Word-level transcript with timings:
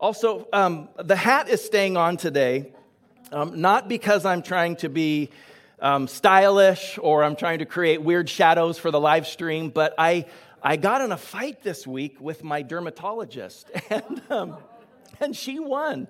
Also, 0.00 0.46
um, 0.52 0.88
the 0.96 1.16
hat 1.16 1.48
is 1.48 1.64
staying 1.64 1.96
on 1.96 2.16
today, 2.16 2.72
um, 3.32 3.60
not 3.60 3.88
because 3.88 4.24
I'm 4.24 4.42
trying 4.42 4.76
to 4.76 4.88
be 4.88 5.30
um, 5.80 6.06
stylish 6.06 7.00
or 7.02 7.24
I'm 7.24 7.34
trying 7.34 7.58
to 7.58 7.66
create 7.66 8.00
weird 8.00 8.28
shadows 8.28 8.78
for 8.78 8.92
the 8.92 9.00
live 9.00 9.26
stream, 9.26 9.70
but 9.70 9.96
I, 9.98 10.26
I 10.62 10.76
got 10.76 11.00
in 11.00 11.10
a 11.10 11.16
fight 11.16 11.64
this 11.64 11.84
week 11.84 12.20
with 12.20 12.44
my 12.44 12.62
dermatologist, 12.62 13.72
and, 13.90 14.22
um, 14.30 14.56
and 15.18 15.34
she 15.34 15.58
won. 15.58 16.06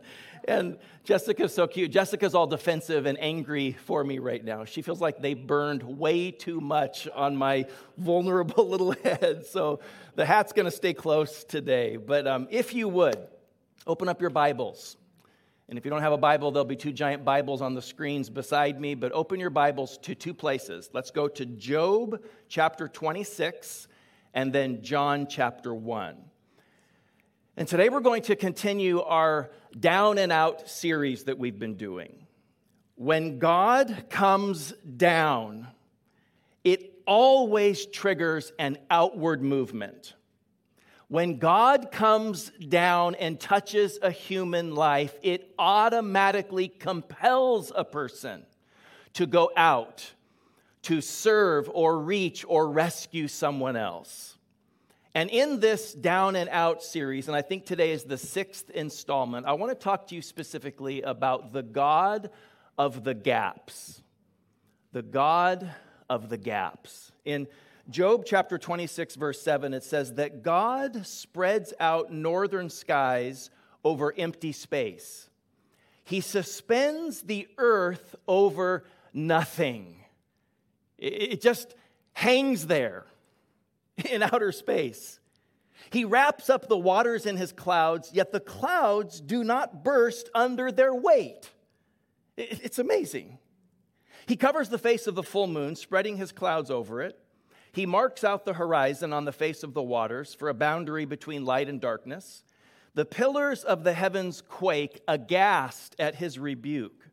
And 0.46 0.76
Jessica's 1.04 1.54
so 1.54 1.66
cute. 1.66 1.90
Jessica's 1.90 2.34
all 2.34 2.46
defensive 2.46 3.06
and 3.06 3.18
angry 3.18 3.72
for 3.72 4.04
me 4.04 4.18
right 4.18 4.44
now. 4.44 4.66
She 4.66 4.82
feels 4.82 5.00
like 5.00 5.22
they 5.22 5.32
burned 5.32 5.82
way 5.82 6.30
too 6.30 6.60
much 6.60 7.08
on 7.14 7.36
my 7.36 7.66
vulnerable 7.96 8.68
little 8.68 8.92
head. 8.92 9.46
So 9.46 9.80
the 10.14 10.26
hat's 10.26 10.52
going 10.52 10.66
to 10.66 10.70
stay 10.70 10.92
close 10.92 11.42
today. 11.42 11.96
But 11.96 12.26
um, 12.26 12.48
if 12.50 12.74
you 12.74 12.88
would, 12.88 13.18
open 13.88 14.06
up 14.06 14.20
your 14.20 14.30
Bibles. 14.30 14.98
And 15.68 15.78
if 15.78 15.84
you 15.84 15.90
don't 15.90 16.02
have 16.02 16.12
a 16.12 16.18
Bible, 16.18 16.50
there'll 16.50 16.66
be 16.66 16.76
two 16.76 16.92
giant 16.92 17.24
Bibles 17.24 17.62
on 17.62 17.74
the 17.74 17.80
screens 17.80 18.28
beside 18.28 18.78
me. 18.78 18.94
But 18.94 19.12
open 19.12 19.40
your 19.40 19.50
Bibles 19.50 19.96
to 20.02 20.14
two 20.14 20.34
places. 20.34 20.90
Let's 20.92 21.10
go 21.10 21.26
to 21.26 21.46
Job 21.46 22.22
chapter 22.48 22.86
26 22.86 23.88
and 24.34 24.52
then 24.52 24.82
John 24.82 25.26
chapter 25.26 25.74
1. 25.74 26.16
And 27.56 27.66
today 27.66 27.88
we're 27.88 28.00
going 28.00 28.22
to 28.22 28.36
continue 28.36 29.00
our 29.00 29.50
down 29.78 30.18
and 30.18 30.30
out 30.30 30.68
series 30.68 31.24
that 31.24 31.38
we've 31.38 31.58
been 31.58 31.76
doing. 31.76 32.26
When 32.94 33.38
God 33.38 34.04
comes 34.10 34.72
down, 34.96 35.66
it 36.62 36.92
always 37.06 37.86
triggers 37.86 38.52
an 38.58 38.76
outward 38.90 39.42
movement. 39.42 40.14
When 41.08 41.38
God 41.38 41.90
comes 41.90 42.50
down 42.50 43.14
and 43.14 43.40
touches 43.40 43.98
a 44.02 44.10
human 44.10 44.74
life, 44.74 45.14
it 45.22 45.54
automatically 45.58 46.68
compels 46.68 47.72
a 47.74 47.84
person 47.84 48.44
to 49.14 49.26
go 49.26 49.50
out 49.56 50.12
to 50.82 51.00
serve 51.00 51.70
or 51.72 51.98
reach 51.98 52.44
or 52.46 52.68
rescue 52.70 53.26
someone 53.26 53.74
else. 53.74 54.36
And 55.14 55.30
in 55.30 55.60
this 55.60 55.94
Down 55.94 56.36
and 56.36 56.50
Out 56.50 56.82
series, 56.82 57.26
and 57.26 57.36
I 57.36 57.42
think 57.42 57.64
today 57.64 57.92
is 57.92 58.04
the 58.04 58.18
sixth 58.18 58.68
installment, 58.70 59.46
I 59.46 59.54
want 59.54 59.70
to 59.72 59.82
talk 59.82 60.08
to 60.08 60.14
you 60.14 60.22
specifically 60.22 61.02
about 61.02 61.52
the 61.52 61.62
God 61.62 62.30
of 62.76 63.02
the 63.02 63.14
gaps. 63.14 64.02
The 64.92 65.02
God 65.02 65.70
of 66.08 66.28
the 66.28 66.36
gaps. 66.36 67.12
In 67.24 67.48
Job 67.90 68.24
chapter 68.26 68.58
26, 68.58 69.16
verse 69.16 69.40
7, 69.40 69.72
it 69.72 69.82
says 69.82 70.14
that 70.14 70.42
God 70.42 71.06
spreads 71.06 71.72
out 71.80 72.12
northern 72.12 72.68
skies 72.68 73.50
over 73.82 74.12
empty 74.16 74.52
space. 74.52 75.30
He 76.04 76.20
suspends 76.20 77.22
the 77.22 77.48
earth 77.56 78.14
over 78.26 78.84
nothing. 79.14 80.04
It 80.98 81.40
just 81.40 81.74
hangs 82.12 82.66
there 82.66 83.06
in 84.10 84.22
outer 84.22 84.52
space. 84.52 85.18
He 85.90 86.04
wraps 86.04 86.50
up 86.50 86.68
the 86.68 86.76
waters 86.76 87.24
in 87.24 87.36
his 87.36 87.52
clouds, 87.52 88.10
yet 88.12 88.32
the 88.32 88.40
clouds 88.40 89.20
do 89.20 89.44
not 89.44 89.82
burst 89.82 90.28
under 90.34 90.70
their 90.70 90.94
weight. 90.94 91.50
It's 92.36 92.78
amazing. 92.78 93.38
He 94.26 94.36
covers 94.36 94.68
the 94.68 94.78
face 94.78 95.06
of 95.06 95.14
the 95.14 95.22
full 95.22 95.46
moon, 95.46 95.74
spreading 95.74 96.18
his 96.18 96.32
clouds 96.32 96.70
over 96.70 97.00
it. 97.00 97.18
He 97.72 97.86
marks 97.86 98.24
out 98.24 98.44
the 98.44 98.54
horizon 98.54 99.12
on 99.12 99.24
the 99.24 99.32
face 99.32 99.62
of 99.62 99.74
the 99.74 99.82
waters 99.82 100.34
for 100.34 100.48
a 100.48 100.54
boundary 100.54 101.04
between 101.04 101.44
light 101.44 101.68
and 101.68 101.80
darkness. 101.80 102.42
The 102.94 103.04
pillars 103.04 103.64
of 103.64 103.84
the 103.84 103.92
heavens 103.92 104.40
quake, 104.40 105.02
aghast 105.06 105.94
at 105.98 106.16
his 106.16 106.38
rebuke. 106.38 107.08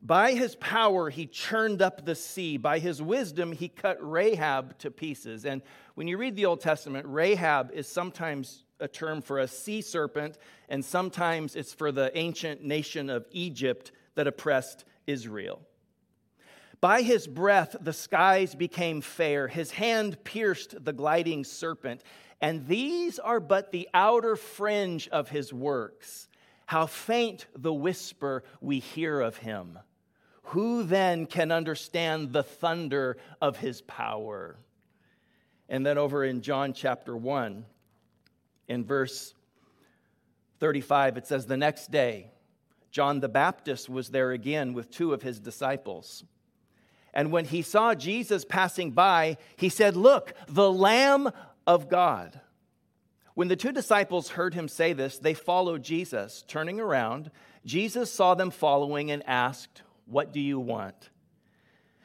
By 0.00 0.32
his 0.32 0.54
power, 0.56 1.10
he 1.10 1.26
churned 1.26 1.82
up 1.82 2.04
the 2.04 2.14
sea. 2.14 2.56
By 2.56 2.78
his 2.78 3.02
wisdom, 3.02 3.52
he 3.52 3.68
cut 3.68 3.98
Rahab 4.00 4.78
to 4.78 4.90
pieces. 4.90 5.44
And 5.44 5.60
when 5.96 6.06
you 6.06 6.16
read 6.16 6.36
the 6.36 6.46
Old 6.46 6.60
Testament, 6.60 7.06
Rahab 7.08 7.72
is 7.72 7.88
sometimes 7.88 8.62
a 8.80 8.86
term 8.86 9.20
for 9.20 9.40
a 9.40 9.48
sea 9.48 9.82
serpent, 9.82 10.38
and 10.68 10.84
sometimes 10.84 11.56
it's 11.56 11.74
for 11.74 11.90
the 11.90 12.16
ancient 12.16 12.62
nation 12.62 13.10
of 13.10 13.26
Egypt 13.32 13.90
that 14.14 14.28
oppressed 14.28 14.84
Israel. 15.06 15.60
By 16.80 17.02
his 17.02 17.26
breath, 17.26 17.74
the 17.80 17.92
skies 17.92 18.54
became 18.54 19.00
fair. 19.00 19.48
His 19.48 19.72
hand 19.72 20.22
pierced 20.22 20.84
the 20.84 20.92
gliding 20.92 21.44
serpent. 21.44 22.02
And 22.40 22.68
these 22.68 23.18
are 23.18 23.40
but 23.40 23.72
the 23.72 23.88
outer 23.92 24.36
fringe 24.36 25.08
of 25.08 25.28
his 25.28 25.52
works. 25.52 26.28
How 26.66 26.86
faint 26.86 27.46
the 27.56 27.72
whisper 27.72 28.44
we 28.60 28.78
hear 28.78 29.20
of 29.20 29.38
him. 29.38 29.78
Who 30.42 30.84
then 30.84 31.26
can 31.26 31.50
understand 31.50 32.32
the 32.32 32.42
thunder 32.42 33.16
of 33.40 33.56
his 33.56 33.82
power? 33.82 34.56
And 35.68 35.84
then 35.84 35.98
over 35.98 36.24
in 36.24 36.40
John 36.40 36.72
chapter 36.72 37.16
1, 37.16 37.64
in 38.68 38.84
verse 38.84 39.34
35, 40.60 41.18
it 41.18 41.26
says, 41.26 41.46
The 41.46 41.56
next 41.56 41.90
day, 41.90 42.30
John 42.90 43.20
the 43.20 43.28
Baptist 43.28 43.88
was 43.88 44.08
there 44.08 44.30
again 44.30 44.72
with 44.72 44.90
two 44.90 45.12
of 45.12 45.22
his 45.22 45.40
disciples. 45.40 46.24
And 47.18 47.32
when 47.32 47.46
he 47.46 47.62
saw 47.62 47.96
Jesus 47.96 48.44
passing 48.44 48.92
by, 48.92 49.38
he 49.56 49.70
said, 49.70 49.96
Look, 49.96 50.34
the 50.46 50.70
Lamb 50.70 51.32
of 51.66 51.88
God. 51.88 52.40
When 53.34 53.48
the 53.48 53.56
two 53.56 53.72
disciples 53.72 54.28
heard 54.28 54.54
him 54.54 54.68
say 54.68 54.92
this, 54.92 55.18
they 55.18 55.34
followed 55.34 55.82
Jesus. 55.82 56.44
Turning 56.46 56.78
around, 56.78 57.32
Jesus 57.66 58.12
saw 58.12 58.36
them 58.36 58.52
following 58.52 59.10
and 59.10 59.24
asked, 59.26 59.82
what 60.06 60.32
do 60.32 60.38
you 60.38 60.60
want? 60.60 61.10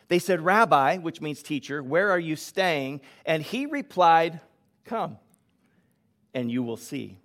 They 0.07 0.17
said, 0.17 0.41
Rabbi, 0.41 0.97
which 0.97 1.21
means 1.21 1.43
teacher, 1.43 1.83
where 1.83 2.09
are 2.09 2.19
you 2.19 2.35
staying? 2.35 3.01
And 3.23 3.43
he 3.43 3.67
replied, 3.67 4.41
Come, 4.83 5.19
and 6.33 6.51
you 6.51 6.63
will 6.63 6.77
see. 6.77 7.19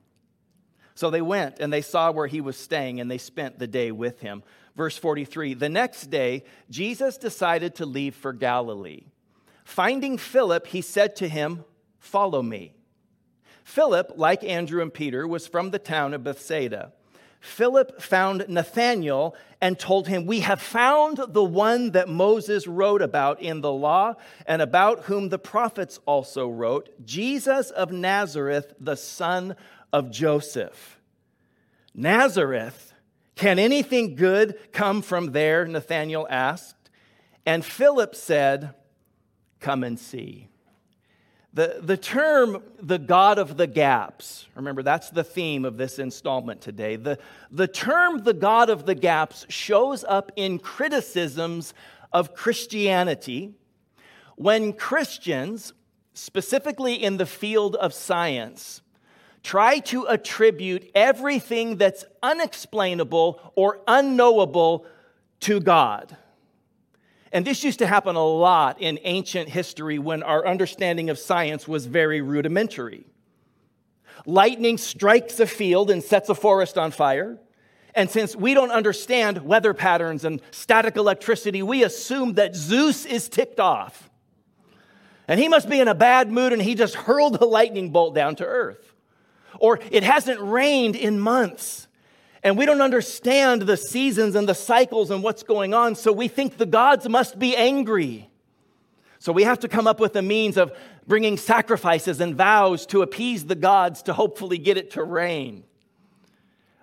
So 0.94 1.08
they 1.08 1.22
went 1.22 1.58
and 1.58 1.72
they 1.72 1.80
saw 1.80 2.10
where 2.10 2.26
he 2.26 2.42
was 2.42 2.58
staying, 2.58 3.00
and 3.00 3.10
they 3.10 3.16
spent 3.16 3.58
the 3.58 3.66
day 3.66 3.92
with 3.92 4.20
him. 4.20 4.42
Verse 4.78 4.96
43 4.96 5.54
The 5.54 5.68
next 5.68 6.06
day, 6.06 6.44
Jesus 6.70 7.18
decided 7.18 7.74
to 7.74 7.84
leave 7.84 8.14
for 8.14 8.32
Galilee. 8.32 9.02
Finding 9.64 10.16
Philip, 10.16 10.68
he 10.68 10.80
said 10.80 11.16
to 11.16 11.28
him, 11.28 11.64
Follow 11.98 12.42
me. 12.42 12.72
Philip, 13.64 14.12
like 14.14 14.44
Andrew 14.44 14.80
and 14.80 14.94
Peter, 14.94 15.26
was 15.26 15.48
from 15.48 15.72
the 15.72 15.80
town 15.80 16.14
of 16.14 16.22
Bethsaida. 16.22 16.92
Philip 17.40 18.00
found 18.00 18.46
Nathanael 18.48 19.34
and 19.60 19.76
told 19.78 20.06
him, 20.06 20.26
We 20.26 20.40
have 20.40 20.62
found 20.62 21.18
the 21.28 21.44
one 21.44 21.90
that 21.90 22.08
Moses 22.08 22.68
wrote 22.68 23.02
about 23.02 23.42
in 23.42 23.60
the 23.60 23.72
law 23.72 24.14
and 24.46 24.62
about 24.62 25.04
whom 25.04 25.28
the 25.28 25.40
prophets 25.40 25.98
also 26.06 26.48
wrote, 26.48 26.88
Jesus 27.04 27.70
of 27.70 27.90
Nazareth, 27.90 28.74
the 28.78 28.96
son 28.96 29.56
of 29.92 30.12
Joseph. 30.12 31.00
Nazareth, 31.94 32.94
can 33.38 33.58
anything 33.58 34.16
good 34.16 34.58
come 34.72 35.00
from 35.00 35.32
there? 35.32 35.64
Nathanael 35.64 36.26
asked. 36.28 36.90
And 37.46 37.64
Philip 37.64 38.14
said, 38.14 38.74
Come 39.60 39.84
and 39.84 39.98
see. 39.98 40.48
The, 41.54 41.78
the 41.80 41.96
term, 41.96 42.62
the 42.80 42.98
God 42.98 43.38
of 43.38 43.56
the 43.56 43.66
gaps, 43.66 44.46
remember 44.54 44.82
that's 44.82 45.10
the 45.10 45.24
theme 45.24 45.64
of 45.64 45.76
this 45.76 45.98
installment 45.98 46.60
today. 46.60 46.96
The, 46.96 47.18
the 47.50 47.66
term, 47.66 48.22
the 48.22 48.34
God 48.34 48.70
of 48.70 48.86
the 48.86 48.94
gaps, 48.94 49.46
shows 49.48 50.04
up 50.04 50.30
in 50.36 50.58
criticisms 50.58 51.74
of 52.12 52.34
Christianity 52.34 53.54
when 54.36 54.72
Christians, 54.72 55.72
specifically 56.12 56.94
in 56.94 57.16
the 57.16 57.26
field 57.26 57.76
of 57.76 57.94
science, 57.94 58.82
try 59.48 59.78
to 59.78 60.04
attribute 60.04 60.90
everything 60.94 61.78
that's 61.78 62.04
unexplainable 62.22 63.40
or 63.54 63.80
unknowable 63.88 64.84
to 65.40 65.58
God. 65.58 66.14
And 67.32 67.46
this 67.46 67.64
used 67.64 67.78
to 67.78 67.86
happen 67.86 68.14
a 68.14 68.22
lot 68.22 68.82
in 68.82 68.98
ancient 69.04 69.48
history 69.48 69.98
when 69.98 70.22
our 70.22 70.46
understanding 70.46 71.08
of 71.08 71.18
science 71.18 71.66
was 71.66 71.86
very 71.86 72.20
rudimentary. 72.20 73.06
Lightning 74.26 74.76
strikes 74.76 75.40
a 75.40 75.46
field 75.46 75.90
and 75.90 76.04
sets 76.04 76.28
a 76.28 76.34
forest 76.34 76.76
on 76.76 76.90
fire. 76.90 77.38
And 77.94 78.10
since 78.10 78.36
we 78.36 78.52
don't 78.52 78.70
understand 78.70 79.46
weather 79.46 79.72
patterns 79.72 80.26
and 80.26 80.42
static 80.50 80.96
electricity, 80.96 81.62
we 81.62 81.84
assume 81.84 82.34
that 82.34 82.54
Zeus 82.54 83.06
is 83.06 83.30
ticked 83.30 83.60
off. 83.60 84.10
And 85.26 85.40
he 85.40 85.48
must 85.48 85.70
be 85.70 85.80
in 85.80 85.88
a 85.88 85.94
bad 85.94 86.30
mood 86.30 86.52
and 86.52 86.60
he 86.60 86.74
just 86.74 86.96
hurled 86.96 87.40
a 87.40 87.46
lightning 87.46 87.92
bolt 87.92 88.14
down 88.14 88.36
to 88.36 88.44
earth. 88.44 88.87
Or 89.58 89.80
it 89.90 90.02
hasn't 90.02 90.40
rained 90.40 90.96
in 90.96 91.20
months 91.20 91.88
and 92.42 92.56
we 92.56 92.66
don't 92.66 92.80
understand 92.80 93.62
the 93.62 93.76
seasons 93.76 94.34
and 94.34 94.48
the 94.48 94.54
cycles 94.54 95.10
and 95.10 95.22
what's 95.22 95.42
going 95.42 95.74
on, 95.74 95.96
so 95.96 96.12
we 96.12 96.28
think 96.28 96.56
the 96.56 96.66
gods 96.66 97.08
must 97.08 97.38
be 97.38 97.56
angry. 97.56 98.30
So 99.18 99.32
we 99.32 99.42
have 99.42 99.58
to 99.60 99.68
come 99.68 99.88
up 99.88 99.98
with 99.98 100.14
a 100.14 100.22
means 100.22 100.56
of 100.56 100.72
bringing 101.06 101.36
sacrifices 101.36 102.20
and 102.20 102.36
vows 102.36 102.86
to 102.86 103.02
appease 103.02 103.46
the 103.46 103.56
gods 103.56 104.02
to 104.04 104.12
hopefully 104.12 104.58
get 104.58 104.76
it 104.76 104.92
to 104.92 105.02
rain. 105.02 105.64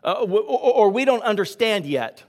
uh, 0.05 0.21
or 0.21 0.89
we 0.89 1.03
don't 1.03 1.23
understand 1.23 1.85
yet 1.85 2.23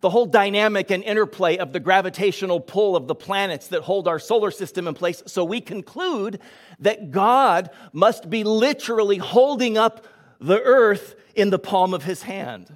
the 0.00 0.10
whole 0.10 0.26
dynamic 0.26 0.90
and 0.90 1.02
interplay 1.02 1.56
of 1.56 1.72
the 1.72 1.80
gravitational 1.80 2.60
pull 2.60 2.94
of 2.94 3.08
the 3.08 3.14
planets 3.14 3.68
that 3.68 3.82
hold 3.82 4.06
our 4.06 4.18
solar 4.18 4.50
system 4.50 4.86
in 4.86 4.94
place. 4.94 5.22
So 5.26 5.44
we 5.44 5.60
conclude 5.60 6.40
that 6.78 7.10
God 7.10 7.70
must 7.92 8.30
be 8.30 8.44
literally 8.44 9.18
holding 9.18 9.76
up 9.76 10.06
the 10.40 10.60
earth 10.62 11.16
in 11.34 11.50
the 11.50 11.58
palm 11.58 11.94
of 11.94 12.04
his 12.04 12.22
hand. 12.22 12.72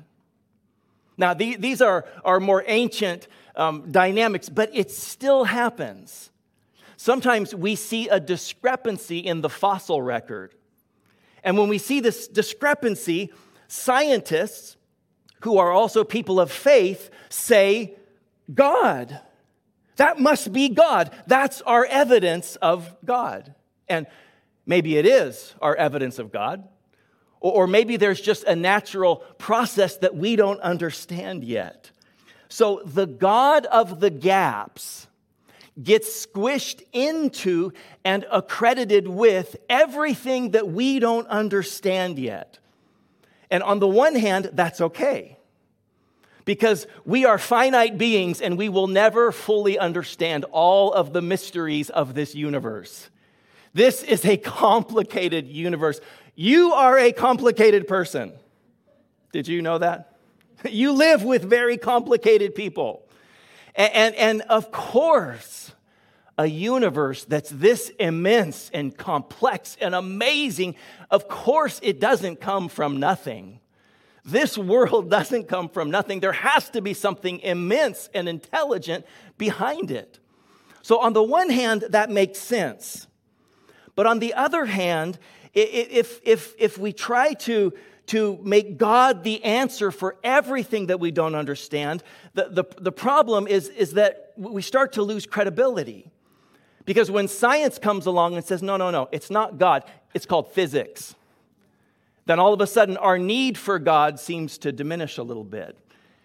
Now, 1.17 1.35
these 1.35 1.81
are, 1.81 2.07
are 2.25 2.41
more 2.41 2.65
ancient 2.67 3.29
um, 3.55 3.93
dynamics, 3.93 4.49
but 4.49 4.71
it 4.73 4.91
still 4.91 5.45
happens. 5.45 6.31
Sometimes 6.97 7.55
we 7.55 7.77
see 7.77 8.09
a 8.09 8.19
discrepancy 8.19 9.19
in 9.19 9.41
the 9.43 9.51
fossil 9.51 10.03
record. 10.03 10.55
And 11.45 11.59
when 11.59 11.69
we 11.69 11.79
see 11.79 12.01
this 12.01 12.27
discrepancy, 12.27 13.33
scientists 13.69 14.77
who 15.43 15.59
are 15.59 15.71
also 15.71 16.05
people 16.05 16.41
of 16.41 16.51
faith, 16.51 17.11
say, 17.29 17.95
God. 18.53 19.21
That 19.97 20.19
must 20.19 20.53
be 20.53 20.69
God. 20.69 21.11
That's 21.27 21.61
our 21.63 21.85
evidence 21.85 22.57
of 22.57 22.95
God. 23.05 23.55
And 23.89 24.07
maybe 24.67 24.97
it 24.97 25.07
is 25.07 25.55
our 25.61 25.77
evidence 25.77 26.19
of 26.19 26.33
God. 26.33 26.67
Or 27.41 27.67
maybe 27.67 27.97
there's 27.97 28.21
just 28.21 28.45
a 28.45 28.55
natural 28.55 29.17
process 29.39 29.97
that 29.99 30.15
we 30.15 30.37
don't 30.37 30.61
understand 30.61 31.43
yet. 31.43 31.91
So 32.49 32.83
the 32.85 33.07
God 33.07 33.67
of 33.67 33.99
the 33.99 34.11
gaps 34.11 35.09
gets 35.83 36.27
squished 36.27 36.83
into 36.93 37.73
and 38.05 38.25
accredited 38.31 39.09
with 39.09 39.57
everything 39.69 40.53
that 40.53 40.69
we 40.69 41.01
don't 41.01 41.27
understand 41.27 42.19
yet. 42.19 42.59
And 43.53 43.63
on 43.63 43.81
the 43.81 43.87
one 43.87 44.17
hand, 44.17 44.49
that's 44.55 44.81
okay. 44.81 45.37
Because 46.47 46.87
we 47.05 47.27
are 47.27 47.37
finite 47.37 47.99
beings 47.99 48.41
and 48.41 48.57
we 48.57 48.71
will 48.71 48.87
never 48.87 49.31
fully 49.31 49.79
understand 49.79 50.47
all 50.51 50.91
of 50.91 51.13
the 51.13 51.21
mysteries 51.21 51.91
of 51.91 52.15
this 52.15 52.35
universe. 52.35 53.11
This 53.75 54.03
is 54.03 54.25
a 54.25 54.39
complicated 54.39 55.47
universe. 55.49 56.01
You 56.35 56.73
are 56.73 56.99
a 56.99 57.13
complicated 57.13 57.87
person. 57.87 58.33
Did 59.33 59.47
you 59.47 59.61
know 59.63 59.79
that? 59.79 60.09
You 60.71 60.93
live 60.93 61.23
with 61.23 61.43
very 61.43 61.77
complicated 61.77 62.55
people. 62.55 63.03
And, 63.75 63.93
and, 63.93 64.15
and, 64.15 64.43
of 64.43 64.71
course, 64.71 65.73
a 66.39 66.47
universe 66.47 67.25
that's 67.25 67.51
this 67.51 67.91
immense 67.99 68.71
and 68.73 68.97
complex 68.97 69.77
and 69.81 69.95
amazing, 69.95 70.75
of 71.11 71.29
course, 71.29 71.79
it 71.83 72.01
doesn't 72.01 72.41
come 72.41 72.69
from 72.69 72.99
nothing. 72.99 73.61
This 74.25 74.57
world 74.57 75.11
doesn't 75.17 75.49
come 75.49 75.69
from 75.69 75.91
nothing. 75.91 76.21
There 76.21 76.33
has 76.33 76.71
to 76.71 76.81
be 76.81 76.95
something 76.95 77.41
immense 77.41 78.09
and 78.15 78.29
intelligent 78.29 79.07
behind 79.39 79.91
it. 79.91 80.19
So, 80.83 80.99
on 80.99 81.13
the 81.13 81.23
one 81.23 81.51
hand, 81.51 81.85
that 81.91 82.11
makes 82.11 82.41
sense. 82.41 83.07
But 83.95 84.07
on 84.07 84.19
the 84.19 84.35
other 84.35 84.65
hand, 84.65 85.19
if, 85.55 86.21
if, 86.25 86.55
if 86.59 86.79
we 86.79 86.93
try 86.93 87.35
to, 87.35 87.73
to 88.07 88.39
make 88.43 88.79
God 88.79 89.23
the 89.23 89.45
answer 89.45 89.91
for 89.91 90.17
everything 90.25 90.87
that 90.87 90.99
we 90.99 91.11
don't 91.11 91.35
understand, 91.35 92.03
the, 92.35 92.49
the, 92.49 92.65
the 92.81 92.91
problem 92.91 93.47
is, 93.47 93.69
is 93.69 93.93
that 93.93 94.33
we 94.37 94.63
start 94.63 94.95
to 94.95 95.03
lose 95.03 95.27
credibility. 95.27 96.11
Because 96.85 97.11
when 97.11 97.29
science 97.29 97.79
comes 97.79 98.07
along 98.07 98.35
and 98.35 98.45
says, 98.45 98.63
no, 98.63 98.77
no, 98.77 98.91
no, 98.91 99.09
it's 99.13 99.31
not 99.31 99.59
God, 99.59 99.85
it's 100.15 100.27
called 100.27 100.53
physics, 100.53 101.15
then 102.27 102.39
all 102.39 102.53
of 102.53 102.61
a 102.61 102.67
sudden 102.67 102.97
our 102.97 103.19
need 103.19 103.57
for 103.59 103.79
God 103.79 104.19
seems 104.19 104.59
to 104.59 104.73
diminish 104.73 105.19
a 105.19 105.23
little 105.23 105.45
bit. 105.45 105.77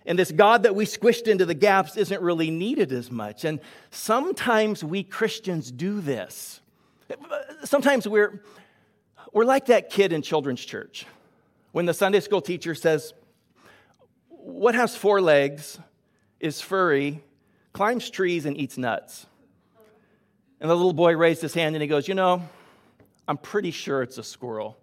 And 0.06 0.18
this 0.18 0.32
God 0.32 0.64
that 0.64 0.74
we 0.74 0.86
squished 0.86 1.28
into 1.28 1.46
the 1.46 1.54
gaps 1.54 1.98
isn't 1.98 2.22
really 2.22 2.50
needed 2.50 2.94
as 2.94 3.12
much. 3.12 3.44
And 3.44 3.60
sometimes 3.92 4.84
we 4.84 5.04
Christians 5.04 5.70
do 5.70 6.00
this. 6.00 6.62
Sometimes 7.66 8.08
we're, 8.08 8.42
we're 9.34 9.46
like 9.46 9.66
that 9.66 9.90
kid 9.90 10.14
in 10.14 10.22
children's 10.22 10.64
church 10.64 11.06
when 11.74 11.86
the 11.86 11.94
Sunday 11.94 12.22
school 12.22 12.42
teacher 12.42 12.74
says, 12.74 13.14
What 14.30 14.76
has 14.76 14.96
four 14.96 15.20
legs, 15.20 15.78
is 16.40 16.62
furry, 16.62 17.22
climbs 17.74 18.10
trees, 18.10 18.46
and 18.46 18.58
eats 18.58 18.78
nuts? 18.78 19.26
And 20.60 20.70
the 20.70 20.76
little 20.76 20.94
boy 20.94 21.16
raised 21.16 21.42
his 21.42 21.54
hand 21.54 21.76
and 21.76 21.82
he 21.82 21.88
goes, 21.88 22.08
You 22.08 22.16
know, 22.16 22.48
I'm 23.28 23.38
pretty 23.38 23.72
sure 23.72 24.02
it's 24.02 24.18
a 24.18 24.24
squirrel, 24.24 24.78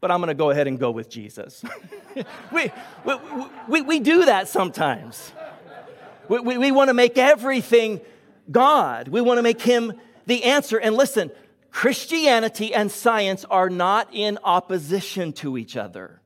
but 0.00 0.10
I'm 0.10 0.18
going 0.18 0.28
to 0.28 0.34
go 0.34 0.50
ahead 0.50 0.66
and 0.66 0.78
go 0.78 0.90
with 0.90 1.08
Jesus. 1.08 1.64
we, 2.52 2.70
we, 3.04 3.14
we, 3.68 3.82
we, 3.82 4.00
do 4.00 4.24
that 4.24 4.48
sometimes. 4.48 5.32
We, 6.28 6.40
we, 6.40 6.58
we 6.58 6.72
want 6.72 6.88
to 6.88 6.94
make 6.94 7.18
everything 7.18 8.00
God, 8.50 9.08
we 9.08 9.20
want 9.20 9.38
to 9.38 9.42
make 9.42 9.62
Him 9.62 9.92
the 10.26 10.44
answer. 10.44 10.78
And 10.78 10.96
listen, 10.96 11.30
Christianity 11.70 12.74
and 12.74 12.90
science 12.90 13.44
are 13.46 13.70
not 13.70 14.08
in 14.12 14.38
opposition 14.44 15.32
to 15.34 15.56
each 15.56 15.76
other. 15.76 16.20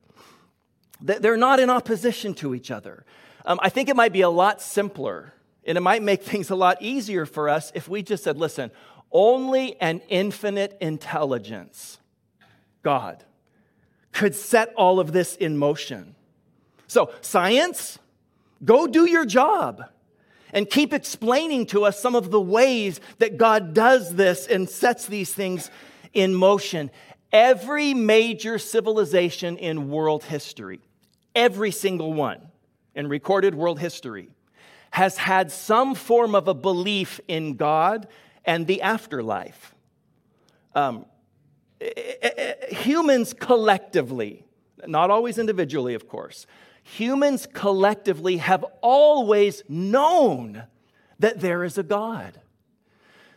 They're 1.01 1.37
not 1.37 1.59
in 1.59 1.69
opposition 1.69 2.33
to 2.35 2.53
each 2.53 2.71
other. 2.71 3.05
Um, 3.45 3.59
I 3.61 3.69
think 3.69 3.87
it 3.87 3.95
might 3.95 4.11
be 4.11 4.21
a 4.21 4.29
lot 4.29 4.61
simpler 4.61 5.33
and 5.69 5.77
it 5.77 5.81
might 5.81 6.01
make 6.01 6.23
things 6.23 6.49
a 6.49 6.55
lot 6.55 6.81
easier 6.81 7.27
for 7.27 7.47
us 7.47 7.71
if 7.75 7.87
we 7.87 8.01
just 8.01 8.23
said, 8.23 8.37
listen, 8.37 8.71
only 9.11 9.79
an 9.79 10.01
infinite 10.09 10.75
intelligence, 10.81 11.99
God, 12.81 13.23
could 14.11 14.33
set 14.33 14.73
all 14.75 14.99
of 14.99 15.11
this 15.11 15.35
in 15.35 15.59
motion. 15.59 16.15
So, 16.87 17.11
science, 17.21 17.99
go 18.65 18.87
do 18.87 19.05
your 19.05 19.25
job 19.25 19.83
and 20.51 20.67
keep 20.67 20.91
explaining 20.91 21.67
to 21.67 21.85
us 21.85 22.01
some 22.01 22.15
of 22.15 22.31
the 22.31 22.41
ways 22.41 22.99
that 23.19 23.37
God 23.37 23.75
does 23.75 24.15
this 24.15 24.47
and 24.47 24.67
sets 24.67 25.05
these 25.05 25.35
things 25.35 25.69
in 26.13 26.33
motion. 26.33 26.89
Every 27.31 27.93
major 27.93 28.57
civilization 28.57 29.55
in 29.55 29.91
world 29.91 30.23
history, 30.23 30.79
every 31.35 31.69
single 31.69 32.11
one 32.11 32.47
in 32.95 33.07
recorded 33.07 33.53
world 33.53 33.79
history, 33.79 34.31
has 34.91 35.17
had 35.17 35.51
some 35.51 35.95
form 35.95 36.35
of 36.35 36.47
a 36.47 36.53
belief 36.53 37.19
in 37.27 37.55
God 37.55 38.07
and 38.45 38.67
the 38.67 38.81
afterlife. 38.81 39.73
Um, 40.75 41.05
humans 42.69 43.33
collectively, 43.33 44.43
not 44.87 45.09
always 45.09 45.37
individually, 45.37 45.93
of 45.93 46.07
course, 46.07 46.45
humans 46.83 47.47
collectively 47.51 48.37
have 48.37 48.65
always 48.81 49.63
known 49.67 50.63
that 51.19 51.39
there 51.39 51.63
is 51.63 51.77
a 51.77 51.83
God. 51.83 52.39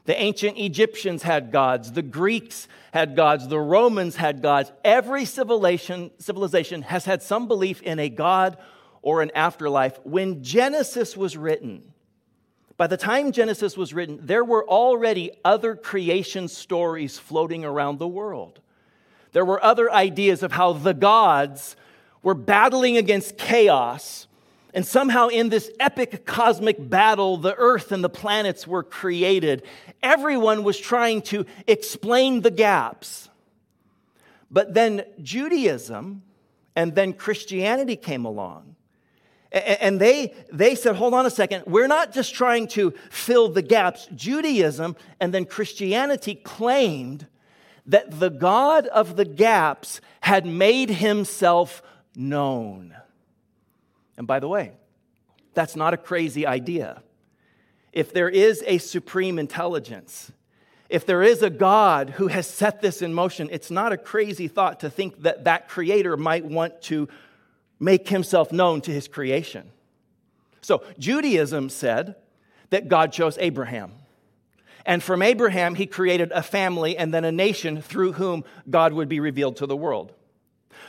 The 0.05 0.21
ancient 0.21 0.59
Egyptians 0.59 1.23
had 1.23 1.53
gods, 1.53 1.93
the 1.93 2.03
Greeks 2.03 2.67
had 2.93 3.15
gods, 3.15 3.47
the 3.47 3.61
Romans 3.61 4.17
had 4.17 4.43
gods. 4.43 4.73
Every 4.85 5.25
civilization, 5.25 6.11
civilization 6.19 6.83
has 6.83 7.05
had 7.05 7.23
some 7.23 7.47
belief 7.47 7.81
in 7.83 7.99
a 8.01 8.09
God 8.09 8.57
or 9.03 9.21
an 9.21 9.31
afterlife. 9.35 9.99
When 10.05 10.43
Genesis 10.43 11.17
was 11.17 11.37
written, 11.37 11.93
by 12.77 12.87
the 12.87 12.97
time 12.97 13.33
Genesis 13.33 13.77
was 13.77 13.93
written, 13.93 14.19
there 14.23 14.45
were 14.45 14.67
already 14.69 15.33
other 15.45 15.77
creation 15.77 16.49
stories 16.49 17.19
floating 17.19 17.65
around 17.65 17.99
the 17.99 18.09
world. 18.09 18.61
There 19.33 19.45
were 19.45 19.63
other 19.63 19.91
ideas 19.91 20.43
of 20.43 20.53
how 20.53 20.73
the 20.73 20.95
gods 20.95 21.77
were 22.23 22.35
battling 22.35 22.97
against 22.97 23.37
chaos. 23.37 24.27
And 24.75 24.87
somehow, 24.87 25.29
in 25.29 25.49
this 25.49 25.71
epic 25.81 26.25
cosmic 26.25 26.77
battle, 26.79 27.37
the 27.37 27.55
earth 27.57 27.93
and 27.93 28.03
the 28.03 28.09
planets 28.09 28.67
were 28.67 28.83
created. 28.83 29.65
Everyone 30.03 30.65
was 30.65 30.79
trying 30.79 31.23
to 31.23 31.45
explain 31.67 32.41
the 32.41 32.51
gaps. 32.51 33.29
But 34.51 34.75
then 34.75 35.05
Judaism 35.23 36.23
and 36.75 36.95
then 36.95 37.13
Christianity 37.13 37.97
came 37.97 38.25
along. 38.25 38.77
And 39.53 40.01
they, 40.01 40.35
they 40.51 40.75
said, 40.75 40.97
hold 40.97 41.13
on 41.13 41.27
a 41.27 41.31
second, 41.31 41.65
we're 41.67 41.87
not 41.87 42.13
just 42.13 42.35
trying 42.35 42.69
to 42.69 42.93
fill 43.11 43.51
the 43.51 43.61
gaps. 43.61 44.09
Judaism 44.15 44.97
and 45.21 45.35
then 45.35 45.45
Christianity 45.45 46.35
claimed 46.35 47.27
that 47.85 48.19
the 48.19 48.31
God 48.31 48.87
of 48.87 49.17
the 49.17 49.27
gaps 49.27 50.01
had 50.21 50.47
made 50.47 50.89
himself 50.89 51.83
known. 52.17 52.97
And 54.17 54.27
by 54.27 54.41
the 54.41 54.49
way, 54.49 54.73
that's 55.53 55.77
not 55.77 55.93
a 55.93 55.99
crazy 55.99 56.47
idea. 56.47 57.03
If 57.93 58.15
there 58.15 58.31
is 58.31 58.65
a 58.67 58.79
supreme 58.79 59.39
intelligence, 59.39 60.33
if 60.89 61.05
there 61.05 61.23
is 61.23 61.43
a 61.43 61.51
God 61.51 62.11
who 62.11 62.29
has 62.29 62.47
set 62.47 62.81
this 62.81 63.03
in 63.03 63.13
motion, 63.13 63.49
it's 63.53 63.71
not 63.71 63.93
a 63.93 63.99
crazy 63.99 64.49
thought 64.49 64.81
to 64.81 64.89
think 64.89 65.23
that 65.23 65.45
that 65.45 65.69
creator 65.69 66.17
might 66.17 66.47
want 66.47 66.81
to 66.83 67.09
make 67.83 68.09
himself 68.09 68.53
known 68.53 68.81
to 68.81 68.93
his 68.93 69.09
creation. 69.09 69.71
So, 70.61 70.85
Judaism 70.99 71.69
said 71.69 72.15
that 72.71 72.89
God 72.89 73.13
chose 73.13 73.37
Abraham. 73.41 73.93
And 74.87 75.03
from 75.03 75.21
Abraham, 75.21 75.75
he 75.75 75.87
created 75.87 76.31
a 76.33 76.43
family 76.43 76.97
and 76.97 77.13
then 77.13 77.25
a 77.25 77.33
nation 77.33 77.83
through 77.83 78.13
whom 78.13 78.45
God 78.71 78.93
would 78.93 79.09
be 79.09 79.21
revealed 79.21 79.57
to 79.57 79.67
the 79.67 79.77
world. 79.77 80.13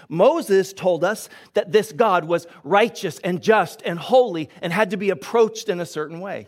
Moses 0.07 0.73
told 0.73 1.03
us 1.03 1.29
that 1.55 1.71
this 1.71 1.91
God 1.91 2.25
was 2.25 2.45
righteous 2.63 3.19
and 3.19 3.41
just 3.41 3.81
and 3.83 3.97
holy 3.97 4.49
and 4.61 4.71
had 4.71 4.91
to 4.91 4.97
be 4.97 5.09
approached 5.09 5.69
in 5.69 5.79
a 5.79 5.85
certain 5.85 6.19
way. 6.19 6.47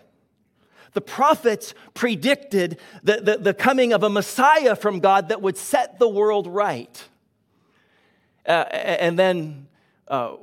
The 0.94 1.02
prophets 1.02 1.74
predicted 1.94 2.80
the, 3.04 3.18
the, 3.18 3.38
the 3.38 3.54
coming 3.54 3.94
of 3.94 4.04
a 4.04 4.10
Messiah 4.10 4.76
from 4.76 5.00
God 5.00 5.30
that 5.30 5.42
would 5.42 5.58
set 5.58 6.00
the 6.00 6.08
world 6.08 6.48
right. 6.48 7.04
Uh, 8.48 8.66
and 8.72 9.18
then, 9.18 9.68
uh, 10.08 10.36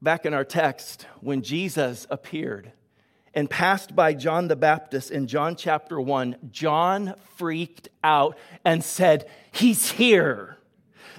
back 0.00 0.26
in 0.26 0.34
our 0.34 0.44
text, 0.44 1.06
when 1.20 1.42
Jesus 1.42 2.06
appeared 2.10 2.72
and 3.34 3.48
passed 3.48 3.96
by 3.96 4.14
John 4.14 4.48
the 4.48 4.56
Baptist 4.56 5.10
in 5.10 5.26
John 5.26 5.56
chapter 5.56 6.00
1, 6.00 6.36
John 6.50 7.14
freaked 7.36 7.88
out 8.04 8.36
and 8.64 8.84
said, 8.84 9.28
He's 9.50 9.92
here. 9.92 10.58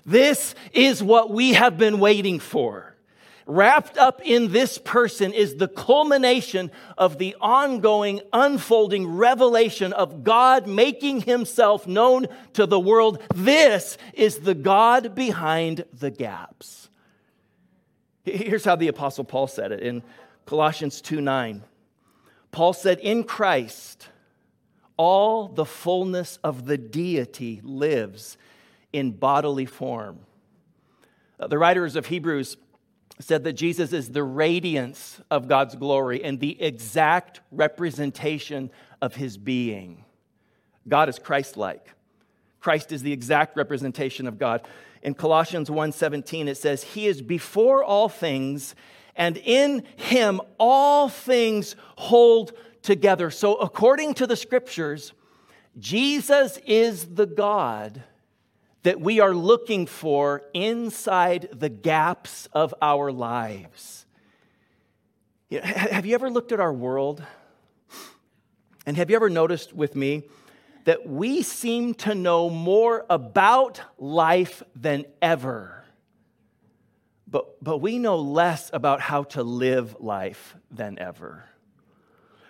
This 0.06 0.54
is 0.74 1.02
what 1.02 1.32
we 1.32 1.54
have 1.54 1.78
been 1.78 2.00
waiting 2.00 2.40
for. 2.40 2.94
Wrapped 3.46 3.98
up 3.98 4.22
in 4.24 4.52
this 4.52 4.78
person 4.78 5.34
is 5.34 5.56
the 5.56 5.68
culmination 5.68 6.72
of 6.98 7.18
the 7.18 7.36
ongoing, 7.42 8.22
unfolding 8.32 9.06
revelation 9.08 9.92
of 9.92 10.24
God 10.24 10.66
making 10.66 11.22
himself 11.22 11.86
known 11.86 12.28
to 12.54 12.66
the 12.66 12.80
world. 12.80 13.22
This 13.36 13.98
is 14.14 14.40
the 14.40 14.56
God 14.56 15.14
behind 15.14 15.84
the 15.92 16.10
gaps. 16.10 16.83
Here's 18.24 18.64
how 18.66 18.76
the 18.76 18.88
Apostle 18.88 19.24
Paul 19.24 19.48
said 19.48 19.72
it 19.72 19.82
in 19.82 20.04
Colossians 20.46 21.02
2 21.02 21.22
9. 21.22 21.64
Paul 22.52 22.74
said, 22.74 23.00
In 23.00 23.24
Christ, 23.24 24.08
all 24.96 25.48
the 25.48 25.66
fullness 25.66 26.38
of 26.44 26.66
the 26.66 26.78
deity 26.78 27.60
lives 27.64 28.38
in 28.94 29.12
bodily 29.12 29.66
form. 29.66 30.20
Uh, 31.40 31.48
the 31.48 31.58
writers 31.58 31.96
of 31.96 32.06
Hebrews 32.06 32.58
said 33.20 33.44
that 33.44 33.54
Jesus 33.54 33.92
is 33.92 34.10
the 34.10 34.24
radiance 34.24 35.20
of 35.30 35.48
God's 35.48 35.76
glory 35.76 36.24
and 36.24 36.40
the 36.40 36.62
exact 36.62 37.42
representation 37.52 38.72
of 39.02 39.16
his 39.16 39.38
being. 39.38 40.06
God 40.88 41.10
is 41.10 41.20
Christ 41.20 41.58
like. 41.58 41.90
Christ 42.64 42.94
is 42.94 43.04
the 43.04 43.12
exact 43.12 43.58
representation 43.58 44.26
of 44.26 44.40
God. 44.40 44.62
In 45.02 45.16
Colossians 45.16 45.70
1:17 45.70 46.48
it 46.48 46.56
says 46.56 46.82
he 46.82 47.08
is 47.08 47.22
before 47.22 47.84
all 47.84 48.08
things 48.08 48.74
and 49.18 49.36
in 49.36 49.84
him 49.98 50.40
all 50.58 51.10
things 51.10 51.76
hold 51.98 52.54
together. 52.82 53.30
So 53.30 53.56
according 53.56 54.14
to 54.16 54.26
the 54.26 54.38
scriptures 54.38 55.12
Jesus 55.78 56.58
is 56.66 57.16
the 57.16 57.26
God 57.26 58.02
that 58.84 59.02
we 59.02 59.20
are 59.20 59.34
looking 59.34 59.86
for 59.86 60.44
inside 60.54 61.50
the 61.52 61.70
gaps 61.70 62.48
of 62.54 62.74
our 62.82 63.12
lives. 63.12 64.06
Have 65.52 66.06
you 66.06 66.16
ever 66.16 66.30
looked 66.30 66.54
at 66.54 66.62
our 66.62 66.74
world? 66.74 67.24
And 68.86 68.96
have 68.96 69.10
you 69.10 69.18
ever 69.18 69.30
noticed 69.30 69.74
with 69.74 69.98
me 69.98 70.24
that 70.86 71.08
we 71.08 71.42
seem 71.42 71.94
to 71.94 72.16
know 72.16 72.50
more 72.50 73.06
about 73.10 73.82
life 73.98 74.64
than 74.76 75.06
ever? 75.22 75.84
But, 77.28 77.64
but 77.64 77.80
we 77.80 77.98
know 77.98 78.18
less 78.18 78.70
about 78.74 79.02
how 79.02 79.24
to 79.24 79.44
live 79.44 79.96
life 80.00 80.56
than 80.70 81.00
ever. 81.00 81.46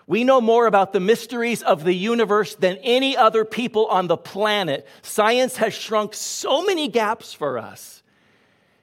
We 0.06 0.26
know 0.26 0.42
more 0.42 0.68
about 0.68 0.92
the 0.92 1.00
mysteries 1.00 1.64
of 1.64 1.86
the 1.86 1.94
universe 1.94 2.56
than 2.56 2.78
any 2.78 3.16
other 3.16 3.46
people 3.46 3.86
on 3.86 4.08
the 4.08 4.18
planet. 4.18 4.86
Science 5.02 5.56
has 5.58 5.74
shrunk 5.74 6.14
so 6.14 6.66
many 6.66 6.90
gaps 6.90 7.34
for 7.34 7.58
us. 7.58 8.04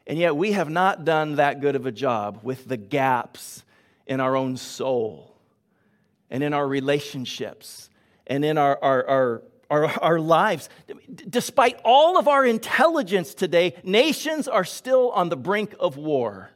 And 0.07 0.19
yet, 0.19 0.35
we 0.35 0.53
have 0.53 0.71
not 0.71 1.05
done 1.05 1.37
that 1.37 1.61
good 1.61 1.77
of 1.77 1.85
a 1.85 1.93
job 1.93 2.41
with 2.43 2.67
the 2.67 2.79
gaps 2.79 3.63
in 4.07 4.19
our 4.19 4.35
own 4.35 4.57
soul 4.57 5.37
and 6.31 6.43
in 6.43 6.55
our 6.55 6.67
relationships 6.67 7.90
and 8.31 8.45
in 8.45 8.57
our, 8.57 8.79
our, 8.81 9.07
our, 9.09 9.43
our, 9.71 9.87
our 10.01 10.21
lives. 10.21 10.71
Despite 11.29 11.79
all 11.85 12.17
of 12.17 12.29
our 12.29 12.47
intelligence 12.47 13.35
today, 13.35 13.75
nations 13.85 14.49
are 14.49 14.65
still 14.65 15.11
on 15.11 15.29
the 15.29 15.37
brink 15.37 15.75
of 15.79 15.97
war. 15.99 16.51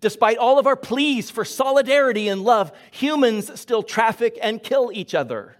Despite 0.00 0.38
all 0.38 0.58
of 0.58 0.66
our 0.66 0.76
pleas 0.76 1.30
for 1.30 1.44
solidarity 1.44 2.28
and 2.28 2.42
love, 2.42 2.72
humans 2.90 3.60
still 3.60 3.82
traffic 3.82 4.38
and 4.42 4.62
kill 4.62 4.90
each 4.92 5.14
other. 5.14 5.56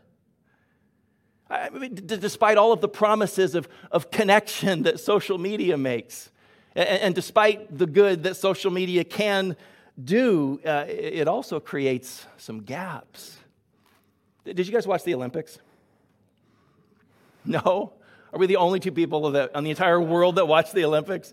I 1.48 1.68
mean, 1.68 1.94
d- 1.94 2.16
despite 2.16 2.56
all 2.56 2.72
of 2.72 2.80
the 2.80 2.88
promises 2.88 3.54
of, 3.54 3.68
of 3.90 4.10
connection 4.10 4.82
that 4.82 4.98
social 4.98 5.38
media 5.38 5.76
makes, 5.76 6.30
and, 6.74 6.88
and 6.88 7.14
despite 7.14 7.76
the 7.76 7.86
good 7.86 8.22
that 8.24 8.36
social 8.36 8.70
media 8.70 9.04
can 9.04 9.56
do, 10.02 10.60
uh, 10.64 10.86
it 10.88 11.28
also 11.28 11.60
creates 11.60 12.26
some 12.38 12.62
gaps. 12.62 13.38
Did 14.44 14.66
you 14.66 14.72
guys 14.72 14.86
watch 14.86 15.04
the 15.04 15.14
Olympics? 15.14 15.58
No? 17.44 17.92
Are 18.32 18.38
we 18.38 18.46
the 18.46 18.56
only 18.56 18.80
two 18.80 18.92
people 18.92 19.30
that, 19.30 19.54
on 19.54 19.64
the 19.64 19.70
entire 19.70 20.00
world 20.00 20.36
that 20.36 20.46
watch 20.46 20.72
the 20.72 20.84
Olympics? 20.84 21.32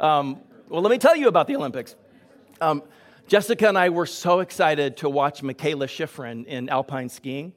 Um, 0.00 0.40
well, 0.68 0.82
let 0.82 0.90
me 0.90 0.98
tell 0.98 1.14
you 1.14 1.28
about 1.28 1.46
the 1.46 1.56
Olympics. 1.56 1.94
Um, 2.60 2.82
Jessica 3.28 3.68
and 3.68 3.78
I 3.78 3.90
were 3.90 4.06
so 4.06 4.40
excited 4.40 4.96
to 4.98 5.08
watch 5.08 5.42
Mikaela 5.42 5.86
Shiffrin 5.86 6.46
in 6.46 6.68
alpine 6.68 7.08
skiing. 7.08 7.52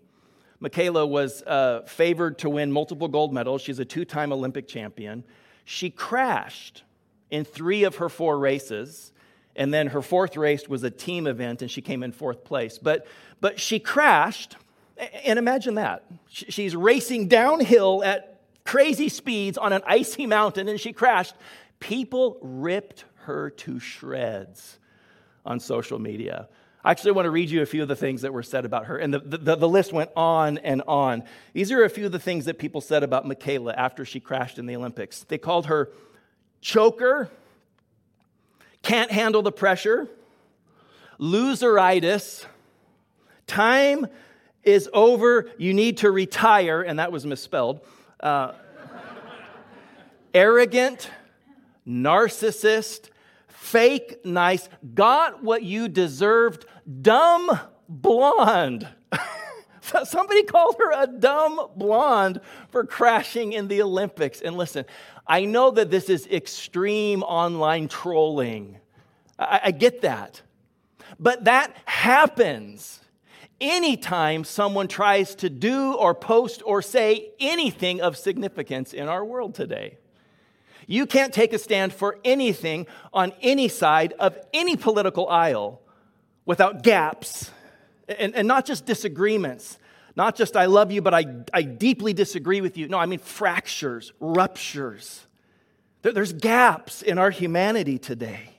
Mikaela 0.62 1.08
was 1.08 1.42
uh, 1.44 1.82
favored 1.88 2.38
to 2.40 2.50
win 2.50 2.72
multiple 2.72 3.08
gold 3.08 3.34
medals. 3.34 3.62
She's 3.62 3.80
a 3.80 3.86
two 3.86 4.06
time 4.06 4.32
Olympic 4.32 4.68
champion. 4.68 5.24
She 5.66 5.90
crashed 5.90 6.84
in 7.32 7.46
three 7.46 7.84
of 7.86 7.96
her 7.96 8.10
four 8.10 8.38
races. 8.38 9.14
And 9.56 9.74
then 9.74 9.88
her 9.88 10.02
fourth 10.02 10.38
race 10.38 10.68
was 10.70 10.84
a 10.84 10.90
team 10.90 11.28
event, 11.28 11.62
and 11.62 11.70
she 11.70 11.82
came 11.82 12.04
in 12.04 12.12
fourth 12.12 12.44
place. 12.44 12.78
But, 12.78 13.06
but 13.42 13.60
she 13.60 13.80
crashed, 13.80 14.56
and 15.24 15.40
imagine 15.40 15.76
that. 15.76 16.06
She's 16.28 16.76
racing 16.76 17.28
downhill 17.28 18.04
at 18.04 18.42
crazy 18.64 19.10
speeds 19.10 19.58
on 19.58 19.74
an 19.74 19.82
icy 19.86 20.26
mountain, 20.26 20.70
and 20.70 20.80
she 20.80 20.94
crashed. 20.94 21.36
People 21.80 22.38
ripped 22.42 23.06
her 23.24 23.50
to 23.50 23.80
shreds 23.80 24.80
on 25.46 25.60
social 25.60 26.00
media. 26.00 26.48
I 26.84 26.92
actually 26.92 27.12
want 27.12 27.26
to 27.26 27.32
read 27.32 27.50
you 27.50 27.62
a 27.62 27.66
few 27.66 27.84
of 27.84 27.88
the 27.88 27.96
things 27.96 28.22
that 28.22 28.34
were 28.34 28.44
said 28.44 28.66
about 28.66 28.86
her. 28.86 28.98
And 28.98 29.14
the, 29.14 29.20
the, 29.20 29.56
the, 29.56 29.70
list 29.70 29.94
went 29.94 30.10
on 30.16 30.58
and 30.60 30.82
on. 30.88 31.24
These 31.54 31.72
are 31.72 31.84
a 31.84 31.90
few 31.90 32.08
of 32.08 32.12
the 32.12 32.20
things 32.20 32.46
that 32.46 32.58
people 32.58 32.82
said 32.82 33.04
about 33.04 33.26
Mikaela 33.26 33.76
after 33.76 34.04
she 34.04 34.20
crashed 34.20 34.58
in 34.58 34.66
the 34.66 34.76
Olympics. 34.76 35.24
They 35.24 35.38
called 35.38 35.68
her 35.68 35.92
choker, 36.60 37.30
can't 38.82 39.12
handle 39.12 39.44
the 39.44 39.52
pressure, 39.52 40.08
loseritis, 41.20 42.46
time 43.46 44.08
is 44.64 44.90
over, 44.94 45.50
you 45.58 45.74
need 45.74 45.98
to 45.98 46.12
retire, 46.12 46.82
and 46.82 47.00
that 47.00 47.12
was 47.12 47.26
misspelled. 47.26 47.82
Uh, 48.20 48.54
arrogant, 50.34 51.10
narcissist, 51.88 53.10
fake 53.48 54.26
nice, 54.26 54.70
got 54.94 55.44
what 55.44 55.64
you 55.64 55.88
deserved, 55.88 56.66
dumb 57.02 57.60
blonde. 57.90 58.88
Somebody 60.04 60.44
called 60.44 60.76
her 60.78 61.04
a 61.04 61.08
dumb 61.08 61.60
blonde 61.76 62.40
for 62.70 62.86
crashing 62.86 63.54
in 63.54 63.68
the 63.68 63.82
Olympics. 63.82 64.42
And 64.42 64.56
listen, 64.56 64.86
I 65.28 65.46
know 65.46 65.72
that 65.72 65.90
this 65.90 66.10
is 66.10 66.28
extreme 66.28 67.24
online 67.24 67.88
trolling. 67.88 68.78
I, 69.38 69.62
I 69.66 69.72
get 69.72 70.02
that. 70.02 70.42
But 71.20 71.46
that 71.46 71.76
happens 71.86 73.01
anytime 73.62 74.44
someone 74.44 74.88
tries 74.88 75.36
to 75.36 75.50
do 75.50 75.94
or 75.94 76.14
post 76.14 76.62
or 76.66 76.82
say 76.82 77.30
anything 77.40 78.02
of 78.02 78.18
significance 78.18 78.92
in 78.92 79.08
our 79.08 79.24
world 79.24 79.56
today. 79.56 79.98
You 80.88 81.06
can't 81.06 81.34
take 81.34 81.54
a 81.54 81.60
stand 81.60 81.94
for 81.94 82.18
anything 82.26 82.88
on 83.14 83.32
any 83.42 83.70
side 83.70 84.14
of 84.20 84.38
any 84.54 84.76
political 84.76 85.30
aisle 85.30 85.80
without 86.46 86.84
gaps 86.84 87.52
and, 88.10 88.36
and 88.36 88.48
not 88.48 88.66
just 88.66 88.86
disagreements. 88.86 89.78
Not 90.16 90.36
just 90.36 90.58
I 90.58 90.66
love 90.66 90.92
you, 90.92 91.02
but 91.02 91.14
I, 91.14 91.26
I 91.54 91.62
deeply 91.62 92.14
disagree 92.14 92.60
with 92.60 92.78
you. 92.78 92.90
No, 92.90 92.98
I 92.98 93.06
mean 93.06 93.20
fractures, 93.20 94.12
ruptures. 94.20 95.26
There, 96.02 96.12
there's 96.12 96.34
gaps 96.34 97.02
in 97.02 97.18
our 97.18 97.30
humanity 97.30 97.98
today. 97.98 98.50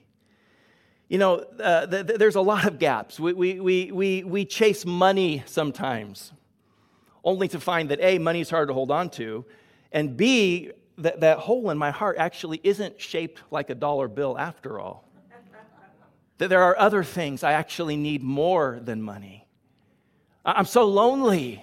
You 1.13 1.19
know, 1.19 1.45
uh, 1.61 1.87
th- 1.87 2.07
th- 2.07 2.19
there's 2.19 2.37
a 2.37 2.41
lot 2.41 2.65
of 2.65 2.79
gaps. 2.79 3.21
We, 3.21 3.35
we, 3.35 3.61
we, 3.61 3.93
we, 3.93 4.25
we 4.25 4.45
chase 4.47 4.87
money 4.87 5.43
sometimes, 5.45 6.33
only 7.23 7.49
to 7.49 7.61
find 7.61 7.91
that 7.91 8.01
A, 8.01 8.17
money 8.17 8.41
is 8.41 8.49
hard 8.49 8.69
to 8.69 8.73
hold 8.73 8.91
on 8.91 9.11
to, 9.11 9.45
and 9.93 10.17
B, 10.17 10.71
that, 10.97 11.21
that 11.21 11.37
hole 11.37 11.69
in 11.69 11.77
my 11.77 11.91
heart 11.91 12.17
actually 12.17 12.63
isn't 12.65 12.99
shaped 12.99 13.43
like 13.51 13.69
a 13.69 13.75
dollar 13.75 14.09
bill 14.09 14.39
after 14.39 14.81
all. 14.81 15.07
that 16.39 16.49
there 16.49 16.63
are 16.63 16.79
other 16.79 17.05
things 17.05 17.45
I 17.45 17.53
actually 17.53 17.99
need 17.99 18.23
more 18.23 18.81
than 18.83 19.03
money. 19.03 19.47
I'm 20.47 20.65
so 20.65 20.87
lonely. 20.87 21.63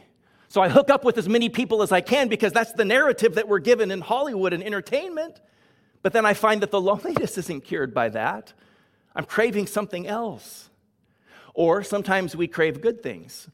So 0.50 0.62
I 0.62 0.70
hook 0.70 0.92
up 0.92 1.04
with 1.04 1.18
as 1.18 1.28
many 1.28 1.50
people 1.50 1.82
as 1.82 1.92
I 1.92 2.02
can 2.02 2.28
because 2.28 2.54
that's 2.54 2.74
the 2.74 2.86
narrative 2.86 3.34
that 3.34 3.48
we're 3.48 3.58
given 3.58 3.90
in 3.90 4.02
Hollywood 4.02 4.54
and 4.54 4.64
entertainment. 4.64 5.42
But 6.04 6.14
then 6.14 6.24
I 6.24 6.36
find 6.36 6.62
that 6.62 6.70
the 6.70 6.80
loneliness 6.80 7.36
isn't 7.40 7.64
cured 7.64 7.96
by 7.96 8.10
that. 8.10 8.54
I'm 9.16 9.26
craving 9.26 9.68
something 9.68 10.08
else. 10.08 10.70
Or 11.54 11.84
sometimes 11.84 12.36
we 12.36 12.48
crave 12.48 12.82
good 12.82 13.04
things. 13.04 13.50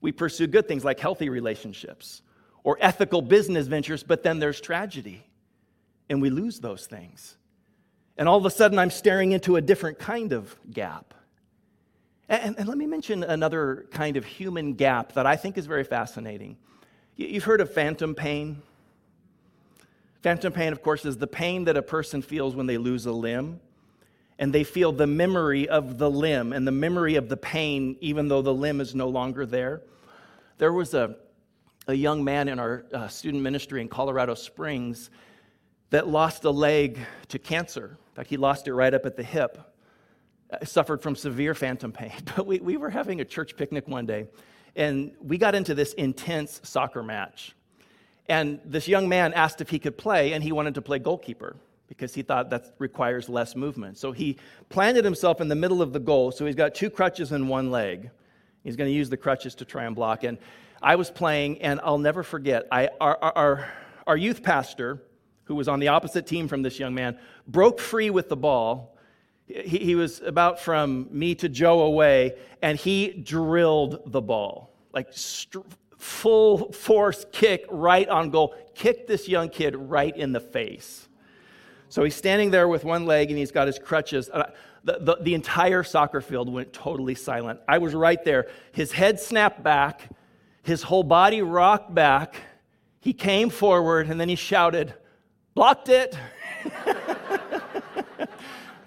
We 0.00 0.12
pursue 0.12 0.46
good 0.46 0.68
things 0.68 0.84
like 0.84 1.00
healthy 1.00 1.28
relationships 1.28 2.22
or 2.64 2.76
ethical 2.80 3.22
business 3.22 3.66
ventures, 3.66 4.02
but 4.02 4.22
then 4.22 4.38
there's 4.38 4.60
tragedy 4.60 5.24
and 6.08 6.20
we 6.20 6.30
lose 6.30 6.60
those 6.60 6.86
things. 6.86 7.36
And 8.16 8.28
all 8.28 8.38
of 8.38 8.46
a 8.46 8.50
sudden, 8.50 8.78
I'm 8.78 8.90
staring 8.90 9.32
into 9.32 9.56
a 9.56 9.60
different 9.60 9.98
kind 9.98 10.32
of 10.32 10.56
gap. 10.70 11.14
And, 12.28 12.58
and, 12.58 12.66
let 12.66 12.76
me 12.76 12.86
mention 12.86 13.22
another 13.22 13.86
kind 13.92 14.16
of 14.16 14.24
human 14.24 14.74
gap 14.74 15.12
that 15.12 15.26
I 15.26 15.36
think 15.36 15.56
is 15.56 15.66
very 15.66 15.84
fascinating. 15.84 16.56
You've 17.14 17.44
heard 17.44 17.60
of 17.60 17.72
phantom 17.72 18.14
pain. 18.16 18.62
Phantom 20.22 20.52
pain, 20.52 20.72
of 20.72 20.82
course, 20.82 21.04
is 21.04 21.18
the 21.18 21.28
pain 21.28 21.64
that 21.64 21.76
a 21.76 21.82
person 21.82 22.22
feels 22.22 22.56
when 22.56 22.66
they 22.66 22.78
lose 22.78 23.06
a 23.06 23.12
limb. 23.12 23.60
And 24.38 24.52
they 24.52 24.64
feel 24.64 24.92
the 24.92 25.06
memory 25.06 25.68
of 25.68 25.98
the 25.98 26.10
limb 26.10 26.52
and 26.52 26.66
the 26.66 26.72
memory 26.72 27.16
of 27.16 27.28
the 27.28 27.36
pain, 27.36 27.96
even 28.00 28.28
though 28.28 28.42
the 28.42 28.52
limb 28.52 28.80
is 28.80 28.94
no 28.94 29.08
longer 29.08 29.46
there. 29.46 29.82
There 30.58 30.72
was 30.72 30.94
a, 30.94 31.16
a 31.86 31.94
young 31.94 32.22
man 32.22 32.48
in 32.48 32.58
our 32.58 32.84
uh, 32.92 33.08
student 33.08 33.42
ministry 33.42 33.80
in 33.80 33.88
Colorado 33.88 34.34
Springs 34.34 35.10
that 35.90 36.06
lost 36.06 36.44
a 36.44 36.50
leg 36.50 36.98
to 37.28 37.38
cancer. 37.38 37.96
In 38.10 38.14
fact, 38.14 38.28
he 38.28 38.36
lost 38.36 38.68
it 38.68 38.74
right 38.74 38.92
up 38.92 39.06
at 39.06 39.16
the 39.16 39.22
hip, 39.22 39.58
uh, 40.50 40.64
suffered 40.64 41.00
from 41.00 41.16
severe 41.16 41.54
phantom 41.54 41.92
pain. 41.92 42.12
But 42.36 42.46
we, 42.46 42.60
we 42.60 42.76
were 42.76 42.90
having 42.90 43.20
a 43.20 43.24
church 43.24 43.56
picnic 43.56 43.88
one 43.88 44.04
day, 44.04 44.26
and 44.74 45.12
we 45.20 45.38
got 45.38 45.54
into 45.54 45.74
this 45.74 45.94
intense 45.94 46.60
soccer 46.62 47.02
match. 47.02 47.54
And 48.28 48.60
this 48.64 48.88
young 48.88 49.08
man 49.08 49.32
asked 49.32 49.60
if 49.60 49.70
he 49.70 49.78
could 49.78 49.96
play, 49.96 50.32
and 50.32 50.42
he 50.42 50.52
wanted 50.52 50.74
to 50.74 50.82
play 50.82 50.98
goalkeeper 50.98 51.56
because 51.88 52.14
he 52.14 52.22
thought 52.22 52.50
that 52.50 52.74
requires 52.78 53.28
less 53.28 53.54
movement. 53.54 53.98
So 53.98 54.12
he 54.12 54.38
planted 54.68 55.04
himself 55.04 55.40
in 55.40 55.48
the 55.48 55.54
middle 55.54 55.82
of 55.82 55.92
the 55.92 56.00
goal. 56.00 56.32
So 56.32 56.46
he's 56.46 56.54
got 56.54 56.74
two 56.74 56.90
crutches 56.90 57.32
and 57.32 57.48
one 57.48 57.70
leg. 57.70 58.10
He's 58.64 58.76
going 58.76 58.90
to 58.90 58.94
use 58.94 59.08
the 59.08 59.16
crutches 59.16 59.54
to 59.56 59.64
try 59.64 59.84
and 59.84 59.94
block. 59.94 60.24
And 60.24 60.38
I 60.82 60.96
was 60.96 61.10
playing, 61.10 61.62
and 61.62 61.80
I'll 61.82 61.98
never 61.98 62.22
forget, 62.22 62.66
I, 62.70 62.88
our, 63.00 63.16
our, 63.22 63.72
our 64.06 64.16
youth 64.16 64.42
pastor, 64.42 65.02
who 65.44 65.54
was 65.54 65.68
on 65.68 65.78
the 65.78 65.88
opposite 65.88 66.26
team 66.26 66.48
from 66.48 66.62
this 66.62 66.78
young 66.78 66.94
man, 66.94 67.18
broke 67.46 67.78
free 67.78 68.10
with 68.10 68.28
the 68.28 68.36
ball. 68.36 68.96
He, 69.46 69.78
he 69.78 69.94
was 69.94 70.20
about 70.20 70.60
from 70.60 71.08
me 71.12 71.36
to 71.36 71.48
Joe 71.48 71.82
away, 71.82 72.36
and 72.60 72.76
he 72.76 73.12
drilled 73.12 74.12
the 74.12 74.20
ball. 74.20 74.74
Like 74.92 75.14
full 75.98 76.72
force 76.72 77.24
kick 77.32 77.64
right 77.70 78.08
on 78.08 78.30
goal, 78.30 78.54
kicked 78.74 79.06
this 79.06 79.28
young 79.28 79.48
kid 79.48 79.76
right 79.76 80.16
in 80.16 80.32
the 80.32 80.40
face. 80.40 81.05
So 81.88 82.02
he's 82.04 82.14
standing 82.14 82.50
there 82.50 82.68
with 82.68 82.84
one 82.84 83.06
leg 83.06 83.30
and 83.30 83.38
he's 83.38 83.52
got 83.52 83.66
his 83.66 83.78
crutches. 83.78 84.26
The, 84.26 84.98
the, 85.00 85.18
the, 85.20 85.34
entire 85.34 85.82
soccer 85.82 86.20
field 86.20 86.48
went 86.48 86.72
totally 86.72 87.14
silent. 87.14 87.60
I 87.68 87.78
was 87.78 87.94
right 87.94 88.22
there. 88.24 88.48
His 88.72 88.92
head 88.92 89.20
snapped 89.20 89.62
back, 89.62 90.10
his 90.62 90.82
whole 90.82 91.02
body 91.02 91.42
rocked 91.42 91.94
back. 91.94 92.36
He 93.00 93.12
came 93.12 93.50
forward 93.50 94.08
and 94.08 94.20
then 94.20 94.28
he 94.28 94.36
shouted, 94.36 94.94
blocked 95.54 95.88
it. 95.88 96.16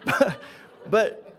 but, 0.06 0.42
but, 0.90 1.36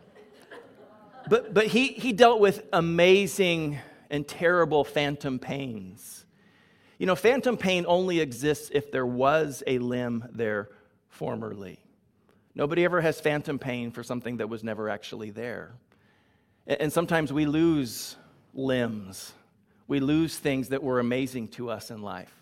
but, 1.29 1.55
but 1.55 1.67
he, 1.67 1.89
he 1.89 2.13
dealt 2.13 2.41
with 2.41 2.67
amazing 2.73 3.79
and 4.11 4.27
terrible 4.27 4.85
phantom 4.85 5.39
pains. 5.39 6.25
You 6.99 7.07
know, 7.07 7.17
phantom 7.17 7.57
pain 7.57 7.85
only 7.89 8.21
exists 8.21 8.71
if 8.75 8.93
there 8.93 9.07
was 9.07 9.63
a 9.67 9.79
limb 9.79 10.29
there 10.33 10.69
formerly. 11.11 11.79
Nobody 12.55 12.85
ever 12.85 13.01
has 13.01 13.21
phantom 13.21 13.59
pain 13.59 13.91
for 13.91 14.03
something 14.03 14.39
that 14.39 14.49
was 14.49 14.65
never 14.65 14.89
actually 14.89 15.31
there. 15.31 15.73
And 16.67 16.93
sometimes 16.93 17.33
we 17.33 17.47
lose 17.47 18.17
limbs, 18.55 19.33
we 19.87 20.01
lose 20.01 20.37
things 20.39 20.69
that 20.69 20.83
were 20.83 21.01
amazing 21.01 21.49
to 21.49 21.71
us 21.71 21.91
in 21.91 22.03
life. 22.03 22.33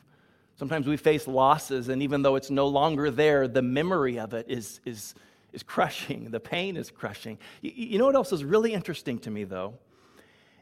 Sometimes 0.59 0.87
we 0.87 0.97
face 0.97 1.29
losses, 1.29 1.88
and 1.88 2.03
even 2.03 2.23
though 2.23 2.35
it's 2.35 2.51
no 2.51 2.66
longer 2.66 3.11
there, 3.11 3.47
the 3.47 3.62
memory 3.62 4.19
of 4.19 4.35
it 4.35 4.47
is, 4.49 4.81
is, 4.85 5.14
is 5.53 5.62
crushing. 5.62 6.31
The 6.31 6.40
pain 6.40 6.77
is 6.77 6.90
crushing. 6.90 7.38
You, 7.62 7.99
know 7.99 8.07
what 8.07 8.16
else 8.16 8.33
is 8.33 8.45
really 8.45 8.75
interesting 8.75 9.21
to 9.21 9.31
me, 9.31 9.45
though? 9.45 9.75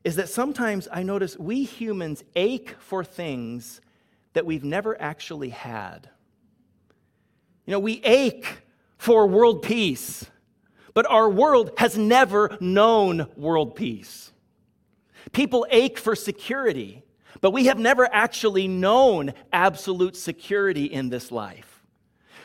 Is 0.04 0.16
that 0.16 0.28
sometimes 0.28 0.86
I 0.92 1.02
notice 1.02 1.38
we 1.38 1.64
humans 1.64 2.22
ache 2.36 2.76
for 2.78 3.04
things 3.04 3.80
that 4.34 4.44
we've 4.44 4.64
never 4.64 5.00
actually 5.00 5.48
had. 5.48 6.10
You 7.66 7.72
know, 7.72 7.80
we 7.80 8.00
ache 8.04 8.62
for 8.96 9.26
world 9.26 9.62
peace, 9.62 10.24
but 10.94 11.04
our 11.10 11.28
world 11.28 11.72
has 11.78 11.98
never 11.98 12.56
known 12.60 13.26
world 13.36 13.74
peace. 13.74 14.32
People 15.32 15.66
ache 15.70 15.98
for 15.98 16.14
security, 16.14 17.02
but 17.40 17.50
we 17.50 17.66
have 17.66 17.78
never 17.78 18.08
actually 18.12 18.68
known 18.68 19.34
absolute 19.52 20.16
security 20.16 20.84
in 20.84 21.10
this 21.10 21.30
life. 21.32 21.82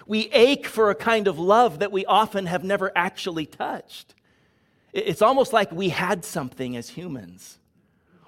We 0.07 0.29
ache 0.31 0.65
for 0.65 0.89
a 0.89 0.95
kind 0.95 1.27
of 1.27 1.37
love 1.37 1.79
that 1.79 1.91
we 1.91 2.03
often 2.05 2.47
have 2.47 2.63
never 2.63 2.91
actually 2.95 3.45
touched. 3.45 4.15
It's 4.91 5.21
almost 5.21 5.53
like 5.53 5.71
we 5.71 5.89
had 5.89 6.25
something 6.25 6.75
as 6.75 6.89
humans, 6.89 7.59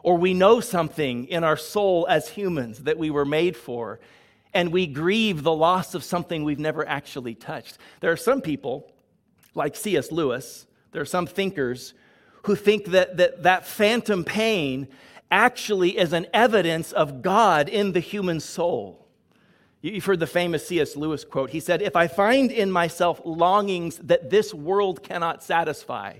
or 0.04 0.16
we 0.18 0.34
know 0.34 0.60
something 0.60 1.26
in 1.26 1.44
our 1.44 1.58
soul 1.58 2.06
as 2.08 2.30
humans 2.30 2.84
that 2.84 2.98
we 2.98 3.10
were 3.10 3.26
made 3.26 3.58
for, 3.58 4.00
and 4.54 4.72
we 4.72 4.88
grieve 4.88 5.44
the 5.44 5.54
loss 5.54 5.96
of 5.96 6.04
something 6.04 6.44
we've 6.44 6.60
never 6.60 6.88
actually 6.88 7.36
touched. 7.36 7.78
There 8.00 8.12
are 8.12 8.18
some 8.18 8.42
people, 8.42 8.92
like 9.56 9.76
C.S. 9.76 10.12
Lewis, 10.12 10.66
there 10.92 11.02
are 11.02 11.06
some 11.06 11.26
thinkers 11.26 11.94
who 12.44 12.56
think 12.56 12.86
that 12.88 13.18
that, 13.18 13.44
that 13.44 13.66
phantom 13.66 14.24
pain 14.24 14.88
actually 15.32 15.98
is 15.98 16.14
an 16.14 16.28
evidence 16.34 16.92
of 16.92 17.22
God 17.22 17.68
in 17.68 17.94
the 17.94 18.00
human 18.00 18.40
soul. 18.40 19.08
You've 19.82 20.06
heard 20.06 20.20
the 20.20 20.28
famous 20.28 20.68
C.S. 20.68 20.96
Lewis 20.96 21.26
quote. 21.26 21.50
He 21.50 21.60
said, 21.60 21.82
If 21.82 21.96
I 21.96 22.08
find 22.08 22.52
in 22.52 22.72
myself 22.72 23.22
longings 23.26 23.98
that 23.98 24.30
this 24.30 24.54
world 24.54 25.04
cannot 25.04 25.44
satisfy, 25.44 26.20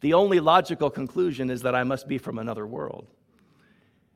the 0.00 0.14
only 0.14 0.40
logical 0.40 0.90
conclusion 0.90 1.48
is 1.48 1.62
that 1.62 1.76
I 1.76 1.84
must 1.84 2.08
be 2.08 2.18
from 2.18 2.38
another 2.38 2.66
world. 2.66 3.06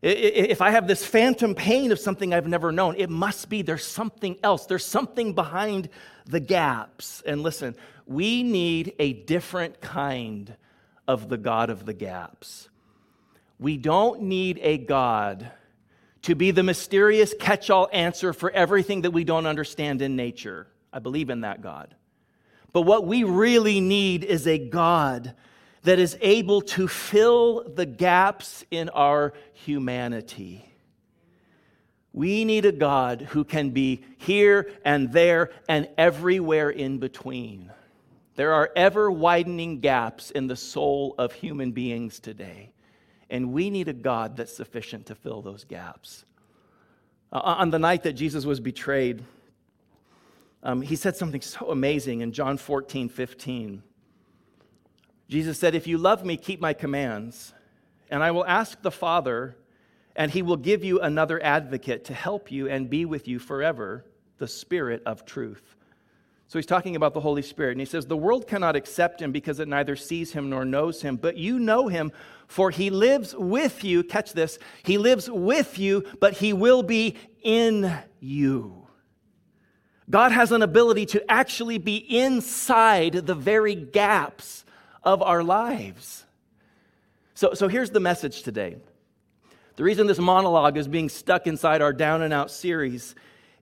If 0.09 0.62
I 0.62 0.71
have 0.71 0.87
this 0.87 1.05
phantom 1.05 1.57
pain 1.57 1.90
of 1.90 1.99
something 1.99 2.33
I've 2.33 2.47
never 2.47 2.71
known, 2.71 2.95
it 2.97 3.11
must 3.11 3.49
be 3.49 3.62
there's 3.62 3.85
something 3.85 4.37
else. 4.40 4.66
There's 4.66 4.85
something 4.85 5.33
behind 5.33 5.88
the 6.27 6.38
gaps. 6.38 7.25
And 7.27 7.42
listen, 7.42 7.75
we 8.07 8.45
need 8.45 8.95
a 9.01 9.14
different 9.14 9.81
kind 9.81 10.55
of 11.09 11.29
the 11.29 11.37
God 11.37 11.71
of 11.71 11.87
the 11.87 11.92
gaps. 11.92 12.69
We 13.59 13.77
don't 13.77 14.23
need 14.23 14.61
a 14.62 14.79
God 14.79 15.51
to 16.23 16.37
be 16.37 16.53
the 16.53 16.62
mysterious 16.62 17.35
catch 17.40 17.69
all 17.69 17.88
answer 17.92 18.33
for 18.33 18.53
everything 18.53 19.03
that 19.03 19.11
we 19.11 19.25
don't 19.25 19.47
understand 19.47 20.03
in 20.03 20.14
nature. 20.14 20.69
I 20.92 21.01
believe 21.01 21.31
in 21.31 21.40
that 21.40 21.62
God. 21.62 21.97
But 22.73 22.83
what 22.83 23.09
we 23.09 23.25
really 23.25 23.81
need 23.81 24.23
is 24.23 24.47
a 24.47 24.59
God 24.59 25.35
that 25.87 26.01
is 26.01 26.18
able 26.20 26.61
to 26.61 26.88
fill 26.88 27.62
the 27.62 27.87
gaps 27.87 28.64
in 28.72 28.88
our 28.88 29.33
humanity. 29.53 30.68
We 32.12 32.44
need 32.44 32.64
a 32.64 32.72
God 32.72 33.22
who 33.31 33.44
can 33.44 33.70
be 33.70 34.03
here 34.18 34.68
and 34.85 35.12
there 35.12 35.53
and 35.68 35.88
everywhere 35.96 36.70
in 36.70 36.99
between. 36.99 37.70
There 38.35 38.53
are 38.53 38.68
ever 38.75 39.12
widening 39.12 39.79
gaps 39.79 40.33
in 40.33 40.49
the 40.49 40.57
soul 40.57 41.14
of 41.18 41.33
human 41.33 41.70
beings 41.70 42.18
today. 42.18 42.72
And 43.31 43.53
we 43.53 43.70
need 43.70 43.87
a 43.87 43.92
God 43.92 44.37
that's 44.37 44.57
sufficient 44.57 45.07
to 45.07 45.14
fill 45.14 45.40
those 45.40 45.62
gaps. 45.62 46.25
Uh, 47.31 47.38
on 47.44 47.70
the 47.70 47.79
night 47.79 48.03
that 48.03 48.14
Jesus 48.14 48.44
was 48.44 48.59
betrayed, 48.59 49.22
um, 50.64 50.83
he 50.83 50.96
said 50.96 51.14
something 51.14 51.42
so 51.42 51.70
amazing 51.70 52.22
in 52.22 52.33
John 52.33 52.57
14, 52.57 53.09
15. 53.09 53.85
Jesus 55.29 55.59
said, 55.59 55.75
If 55.75 55.87
you 55.87 55.99
love 55.99 56.25
me, 56.25 56.37
keep 56.37 56.61
my 56.61 56.73
commands, 56.73 57.53
and 58.11 58.23
I 58.23 58.31
will 58.31 58.47
ask 58.47 58.81
the 58.83 58.91
Father, 58.91 59.57
and 60.15 60.31
he 60.31 60.43
will 60.43 60.57
give 60.57 60.85
you 60.85 61.01
another 61.01 61.43
advocate 61.43 62.05
to 62.07 62.15
help 62.15 62.51
you 62.51 62.69
and 62.69 62.89
be 62.89 63.05
with 63.05 63.29
you 63.29 63.39
forever, 63.39 64.05
the 64.39 64.49
Spirit 64.49 65.03
of 65.05 65.27
truth. 65.27 65.77
So 66.49 66.59
he's 66.59 66.67
talking 66.67 66.95
about 66.95 67.12
the 67.12 67.21
Holy 67.21 67.43
Spirit. 67.43 67.73
And 67.73 67.81
he 67.81 67.87
says, 67.87 68.07
The 68.07 68.17
world 68.17 68.47
cannot 68.47 68.77
accept 68.77 69.21
him 69.21 69.33
because 69.33 69.59
it 69.59 69.69
neither 69.69 69.97
sees 69.97 70.33
him 70.33 70.49
nor 70.49 70.65
knows 70.65 71.03
him, 71.03 71.17
but 71.17 71.37
you 71.37 71.59
know 71.59 71.89
him, 71.89 72.12
for 72.47 72.71
he 72.71 72.91
lives 72.91 73.35
with 73.37 73.83
you. 73.83 74.05
Catch 74.05 74.33
this. 74.33 74.59
He 74.85 74.97
lives 74.97 75.29
with 75.29 75.79
you, 75.79 76.05
but 76.21 76.35
he 76.35 76.53
will 76.53 76.85
be 76.85 77.17
in 77.43 77.93
you. 78.21 78.87
God 80.09 80.31
has 80.31 80.53
an 80.53 80.62
ability 80.62 81.07
to 81.07 81.31
actually 81.31 81.79
be 81.79 81.97
inside 81.97 83.12
the 83.27 83.35
very 83.35 83.75
gaps 83.75 84.65
of 85.07 85.23
our 85.23 85.42
lives. 85.42 86.27
So, 87.35 87.55
so 87.55 87.69
here's 87.69 87.90
the 87.90 88.01
message 88.01 88.42
today. 88.42 88.77
The 89.77 89.85
reason 89.85 90.07
this 90.07 90.19
monologue 90.19 90.77
is 90.77 90.88
being 90.88 91.09
stuck 91.09 91.47
inside 91.47 91.81
our 91.81 91.92
down 91.92 92.23
and 92.23 92.35
out 92.35 92.51
series 92.51 93.14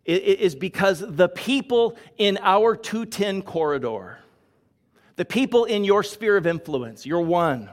is 0.07 0.55
because 0.55 1.01
the 1.01 1.29
people 1.29 1.97
in 2.19 2.39
our 2.43 2.77
210 2.77 3.43
corridor, 3.43 4.19
the 5.17 5.25
people 5.25 5.65
in 5.65 5.83
your 5.85 6.03
sphere 6.03 6.37
of 6.37 6.47
influence, 6.47 7.07
your 7.07 7.21
one, 7.23 7.71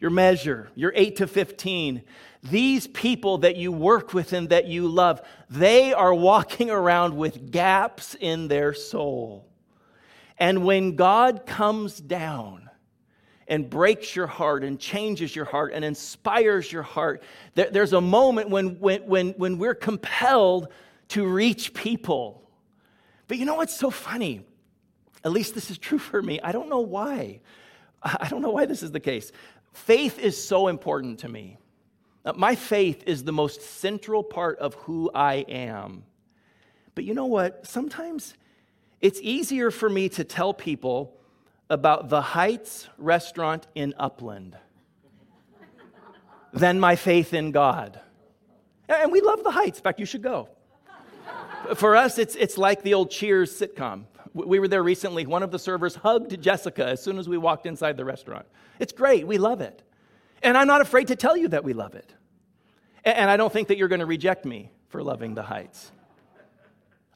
your 0.00 0.10
measure, 0.10 0.70
your 0.74 0.92
8 0.94 1.16
to 1.16 1.26
15, 1.26 2.02
these 2.42 2.86
people 2.86 3.38
that 3.38 3.56
you 3.56 3.70
work 3.70 4.12
with 4.12 4.32
and 4.32 4.48
that 4.48 4.66
you 4.66 4.88
love, 4.88 5.20
they 5.48 5.92
are 5.92 6.14
walking 6.14 6.70
around 6.70 7.16
with 7.16 7.50
gaps 7.50 8.14
in 8.18 8.48
their 8.48 8.74
soul. 8.74 9.46
And 10.38 10.64
when 10.64 10.96
God 10.96 11.46
comes 11.46 12.00
down 12.00 12.63
and 13.48 13.68
breaks 13.68 14.16
your 14.16 14.26
heart 14.26 14.64
and 14.64 14.78
changes 14.78 15.34
your 15.34 15.44
heart 15.44 15.72
and 15.74 15.84
inspires 15.84 16.70
your 16.70 16.82
heart, 16.82 17.22
there's 17.54 17.92
a 17.92 18.00
moment 18.00 18.50
when, 18.50 18.80
when, 18.80 19.06
when, 19.06 19.30
when 19.30 19.58
we're 19.58 19.74
compelled 19.74 20.68
to 21.08 21.26
reach 21.26 21.74
people. 21.74 22.42
But 23.28 23.38
you 23.38 23.44
know 23.44 23.54
what's 23.54 23.76
so 23.76 23.90
funny? 23.90 24.44
At 25.24 25.32
least 25.32 25.54
this 25.54 25.70
is 25.70 25.78
true 25.78 25.98
for 25.98 26.20
me. 26.20 26.40
I 26.40 26.52
don't 26.52 26.68
know 26.68 26.80
why. 26.80 27.40
I 28.02 28.28
don't 28.28 28.42
know 28.42 28.50
why 28.50 28.66
this 28.66 28.82
is 28.82 28.92
the 28.92 29.00
case. 29.00 29.32
Faith 29.72 30.18
is 30.18 30.42
so 30.42 30.68
important 30.68 31.20
to 31.20 31.28
me. 31.28 31.58
Uh, 32.24 32.32
my 32.34 32.54
faith 32.54 33.02
is 33.06 33.24
the 33.24 33.32
most 33.32 33.60
central 33.60 34.22
part 34.22 34.58
of 34.58 34.74
who 34.74 35.10
I 35.14 35.44
am. 35.48 36.04
But 36.94 37.04
you 37.04 37.14
know 37.14 37.26
what? 37.26 37.66
Sometimes 37.66 38.34
it's 39.00 39.20
easier 39.20 39.70
for 39.70 39.90
me 39.90 40.08
to 40.10 40.24
tell 40.24 40.54
people 40.54 41.16
about 41.74 42.08
the 42.08 42.22
Heights 42.22 42.88
restaurant 42.96 43.66
in 43.74 43.92
Upland 43.98 44.56
than 46.54 46.80
my 46.80 46.96
faith 46.96 47.34
in 47.34 47.50
God. 47.50 48.00
And 48.88 49.12
we 49.12 49.20
love 49.20 49.44
the 49.44 49.50
Heights. 49.50 49.78
In 49.78 49.82
fact, 49.82 50.00
you 50.00 50.06
should 50.06 50.22
go. 50.22 50.48
For 51.74 51.96
us, 51.96 52.18
it's, 52.18 52.36
it's 52.36 52.56
like 52.56 52.82
the 52.82 52.94
old 52.94 53.10
Cheers 53.10 53.52
sitcom. 53.58 54.04
We 54.32 54.58
were 54.58 54.68
there 54.68 54.82
recently. 54.82 55.26
One 55.26 55.42
of 55.42 55.50
the 55.50 55.58
servers 55.58 55.94
hugged 55.94 56.40
Jessica 56.40 56.86
as 56.86 57.02
soon 57.02 57.18
as 57.18 57.28
we 57.28 57.36
walked 57.36 57.66
inside 57.66 57.96
the 57.96 58.04
restaurant. 58.04 58.46
It's 58.78 58.92
great. 58.92 59.26
We 59.26 59.38
love 59.38 59.60
it. 59.60 59.82
And 60.42 60.56
I'm 60.56 60.66
not 60.66 60.80
afraid 60.80 61.08
to 61.08 61.16
tell 61.16 61.36
you 61.36 61.48
that 61.48 61.64
we 61.64 61.72
love 61.72 61.94
it. 61.94 62.12
And 63.04 63.30
I 63.30 63.36
don't 63.36 63.52
think 63.52 63.68
that 63.68 63.76
you're 63.76 63.88
going 63.88 64.00
to 64.00 64.06
reject 64.06 64.44
me 64.44 64.70
for 64.88 65.02
loving 65.02 65.34
the 65.34 65.42
Heights. 65.42 65.90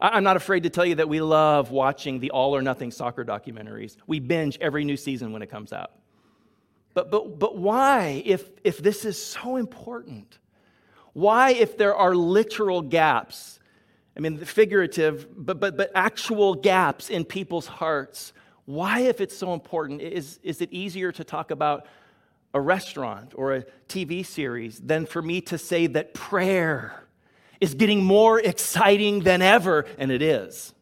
I'm 0.00 0.24
not 0.24 0.36
afraid 0.36 0.62
to 0.62 0.70
tell 0.70 0.84
you 0.84 0.96
that 0.96 1.08
we 1.08 1.20
love 1.20 1.70
watching 1.70 2.20
the 2.20 2.30
all 2.30 2.54
or 2.54 2.62
nothing 2.62 2.90
soccer 2.90 3.24
documentaries. 3.24 3.96
We 4.06 4.20
binge 4.20 4.56
every 4.60 4.84
new 4.84 4.96
season 4.96 5.32
when 5.32 5.42
it 5.42 5.50
comes 5.50 5.72
out. 5.72 5.92
But, 6.94 7.10
but, 7.10 7.38
but 7.38 7.56
why, 7.56 8.22
if, 8.24 8.48
if 8.64 8.78
this 8.78 9.04
is 9.04 9.20
so 9.20 9.56
important? 9.56 10.38
Why, 11.12 11.50
if 11.50 11.76
there 11.76 11.94
are 11.96 12.14
literal 12.14 12.82
gaps 12.82 13.58
I 14.18 14.20
mean, 14.20 14.36
figurative, 14.38 15.28
but, 15.36 15.60
but, 15.60 15.76
but 15.76 15.92
actual 15.94 16.56
gaps 16.56 17.08
in 17.08 17.24
people's 17.24 17.68
hearts. 17.68 18.32
Why, 18.64 19.02
if 19.02 19.20
it's 19.20 19.36
so 19.36 19.54
important, 19.54 20.02
is, 20.02 20.40
is 20.42 20.60
it 20.60 20.72
easier 20.72 21.12
to 21.12 21.22
talk 21.22 21.52
about 21.52 21.86
a 22.52 22.60
restaurant 22.60 23.32
or 23.36 23.54
a 23.54 23.64
TV 23.88 24.26
series 24.26 24.80
than 24.80 25.06
for 25.06 25.22
me 25.22 25.40
to 25.42 25.56
say 25.56 25.86
that 25.86 26.14
prayer 26.14 27.04
is 27.60 27.74
getting 27.74 28.04
more 28.04 28.40
exciting 28.40 29.20
than 29.20 29.42
ever? 29.42 29.86
And 29.98 30.10
it 30.10 30.22
is. 30.22 30.72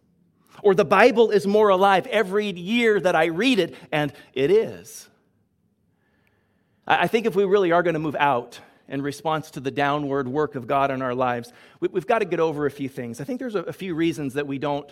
Or 0.63 0.75
the 0.75 0.85
Bible 0.85 1.31
is 1.31 1.47
more 1.47 1.69
alive 1.69 2.07
every 2.07 2.51
year 2.51 3.01
that 3.01 3.15
I 3.15 3.27
read 3.27 3.59
it, 3.59 3.75
and 3.93 4.13
it 4.33 4.51
is. 4.51 5.09
I 6.87 7.09
think 7.09 7.27
if 7.27 7.35
we 7.35 7.45
really 7.45 7.73
are 7.73 7.83
going 7.83 7.95
to 7.95 8.01
move 8.01 8.17
out 8.17 8.61
in 8.89 9.03
response 9.03 9.51
to 9.53 9.61
the 9.61 9.71
downward 9.71 10.29
work 10.29 10.55
of 10.55 10.67
God 10.67 10.91
in 10.91 11.03
our 11.03 11.15
lives, 11.15 11.53
we, 11.81 11.89
have 11.95 12.07
got 12.07 12.21
to 12.21 12.25
get 12.25 12.41
over 12.41 12.67
a 12.67 12.71
few 12.71 12.89
things. 12.89 13.21
I 13.21 13.25
think 13.25 13.41
there's 13.41 13.57
a 13.57 13.73
few 13.73 13.95
reasons 13.95 14.35
that 14.35 14.47
we 14.47 14.59
don't 14.59 14.91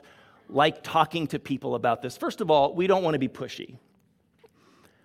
like 0.48 0.82
talking 0.82 1.26
to 1.28 1.38
people 1.38 1.74
about 1.74 2.02
this. 2.02 2.16
First 2.16 2.40
of 2.40 2.50
all, 2.50 2.74
we 2.74 2.86
don't 2.86 3.02
want 3.02 3.14
to 3.14 3.18
be 3.18 3.28
pushy. 3.28 3.78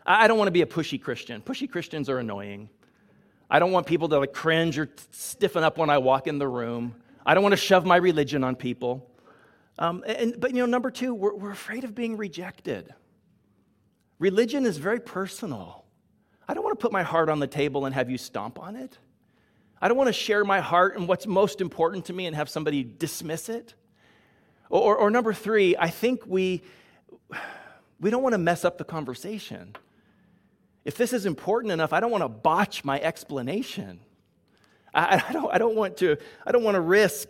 I 0.06 0.28
don't 0.28 0.38
want 0.38 0.48
to 0.48 0.52
be 0.52 0.64
a 0.64 0.66
pushy 0.66 1.00
Christian. 1.00 1.42
Pushy 1.42 1.70
Christians 1.70 2.10
are 2.10 2.18
annoying. 2.18 2.70
I 3.50 3.60
don't 3.60 3.72
want 3.72 3.88
people 3.88 4.10
to 4.10 4.20
like 4.20 4.34
cringe 4.34 4.78
or 4.78 4.90
stiffen 5.12 5.64
up 5.64 5.78
when 5.78 5.90
I 5.90 5.98
walk 5.98 6.28
in 6.28 6.38
the 6.38 6.48
room. 6.48 6.96
I 7.26 7.34
don't 7.34 7.44
want 7.44 7.54
to 7.54 7.58
shove 7.58 7.86
my 7.86 7.98
religion 7.98 8.44
on 8.44 8.56
people. 8.56 9.10
Um, 9.80 10.04
and, 10.06 10.40
but 10.40 10.52
you 10.52 10.58
know, 10.58 10.66
number 10.66 10.92
two, 10.92 11.14
we're, 11.14 11.34
we're 11.34 11.52
afraid 11.52 11.84
of 11.84 11.96
being 11.96 12.18
rejected. 12.18 12.94
Religion 14.20 14.66
is 14.66 14.78
very 14.78 15.00
personal. 15.00 15.86
I 16.48 16.54
don't 16.54 16.64
want 16.64 16.78
to 16.78 16.82
put 16.82 16.92
my 16.92 17.04
heart 17.04 17.30
on 17.30 17.40
the 17.40 17.48
table 17.48 17.86
and 17.86 17.96
have 17.96 18.10
you 18.10 18.18
stomp 18.18 18.60
on 18.60 18.76
it. 18.76 18.98
I 19.82 19.88
don't 19.88 19.98
want 19.98 20.10
to 20.10 20.14
share 20.14 20.44
my 20.44 20.60
heart 20.60 20.98
and 20.98 21.08
what's 21.08 21.26
most 21.26 21.62
important 21.62 22.06
to 22.06 22.14
me 22.14 22.26
and 22.26 22.36
have 22.36 22.50
somebody 22.50 22.84
dismiss 22.84 23.48
it. 23.48 23.74
Or, 24.70 24.82
or, 24.82 24.98
or 24.98 25.10
number 25.10 25.34
three, 25.34 25.78
I 25.78 25.90
think 25.90 26.26
we, 26.26 26.62
we 28.00 28.10
don't 28.10 28.22
want 28.22 28.34
to 28.34 28.40
mess 28.40 28.66
up 28.66 28.78
the 28.78 28.84
conversation. 28.84 29.76
If 30.90 30.98
this 30.98 31.14
is 31.14 31.28
important 31.28 31.72
enough, 31.72 31.94
I 31.94 32.00
don't 32.00 32.10
want 32.10 32.24
to 32.24 32.28
botch 32.28 32.84
my 32.84 33.00
explanation. 33.00 34.00
I, 34.92 35.24
I, 35.30 35.32
don't, 35.32 35.54
I, 35.54 35.60
don't, 35.60 35.76
want 35.76 35.98
to, 35.98 36.18
I 36.48 36.52
don't 36.52 36.64
want 36.64 36.74
to 36.74 36.82
risk 36.82 37.28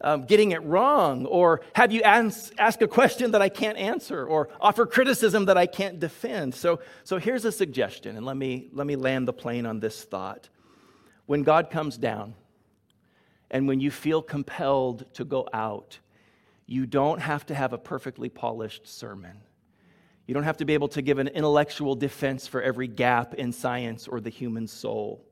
um, 0.00 0.26
getting 0.26 0.52
it 0.52 0.62
wrong 0.62 1.26
or 1.26 1.62
have 1.74 1.90
you 1.90 2.02
ask, 2.02 2.52
ask 2.56 2.80
a 2.82 2.86
question 2.86 3.32
that 3.32 3.42
I 3.42 3.48
can't 3.48 3.76
answer 3.76 4.24
or 4.24 4.50
offer 4.60 4.86
criticism 4.86 5.46
that 5.46 5.58
I 5.58 5.66
can't 5.66 5.98
defend. 5.98 6.54
So, 6.54 6.78
so 7.02 7.18
here's 7.18 7.44
a 7.44 7.50
suggestion, 7.50 8.16
and 8.16 8.24
let 8.24 8.36
me, 8.36 8.68
let 8.72 8.86
me 8.86 8.94
land 8.94 9.26
the 9.26 9.32
plane 9.32 9.66
on 9.66 9.80
this 9.80 10.04
thought. 10.04 10.48
When 11.26 11.42
God 11.42 11.68
comes 11.68 11.98
down 11.98 12.34
and 13.50 13.66
when 13.66 13.80
you 13.80 13.90
feel 13.90 14.22
compelled 14.22 15.12
to 15.14 15.24
go 15.24 15.48
out, 15.52 15.98
you 16.64 16.86
don't 16.86 17.18
have 17.18 17.44
to 17.46 17.56
have 17.56 17.72
a 17.72 17.78
perfectly 17.78 18.28
polished 18.28 18.86
sermon. 18.86 19.40
You 20.30 20.34
don't 20.34 20.44
have 20.44 20.58
to 20.58 20.64
be 20.64 20.74
able 20.74 20.86
to 20.90 21.02
give 21.02 21.18
an 21.18 21.26
intellectual 21.26 21.96
defense 21.96 22.46
for 22.46 22.62
every 22.62 22.86
gap 22.86 23.34
in 23.34 23.50
science 23.50 24.06
or 24.06 24.20
the 24.20 24.30
human 24.30 24.68
soul. 24.68 25.26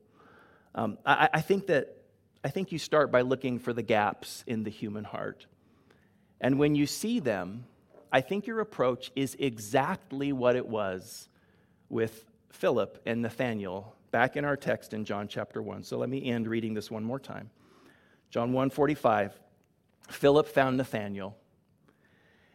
Um, 0.74 0.98
I, 1.06 1.28
I 1.34 1.40
think 1.40 1.68
that 1.68 1.98
I 2.42 2.48
think 2.48 2.72
you 2.72 2.80
start 2.80 3.12
by 3.12 3.20
looking 3.20 3.60
for 3.60 3.72
the 3.72 3.82
gaps 3.82 4.42
in 4.48 4.64
the 4.64 4.70
human 4.70 5.04
heart. 5.04 5.46
And 6.40 6.58
when 6.58 6.74
you 6.74 6.84
see 6.84 7.20
them, 7.20 7.64
I 8.10 8.20
think 8.20 8.48
your 8.48 8.58
approach 8.58 9.12
is 9.14 9.36
exactly 9.38 10.32
what 10.32 10.56
it 10.56 10.66
was 10.66 11.28
with 11.88 12.24
Philip 12.50 13.00
and 13.06 13.22
Nathanael 13.22 13.94
back 14.10 14.36
in 14.36 14.44
our 14.44 14.56
text 14.56 14.94
in 14.94 15.04
John 15.04 15.28
chapter 15.28 15.62
1. 15.62 15.84
So 15.84 15.96
let 15.96 16.08
me 16.08 16.24
end 16.24 16.48
reading 16.48 16.74
this 16.74 16.90
one 16.90 17.04
more 17.04 17.20
time. 17.20 17.50
John 18.30 18.50
1:45. 18.50 19.30
Philip 20.08 20.48
found 20.48 20.76
Nathanael. 20.76 21.36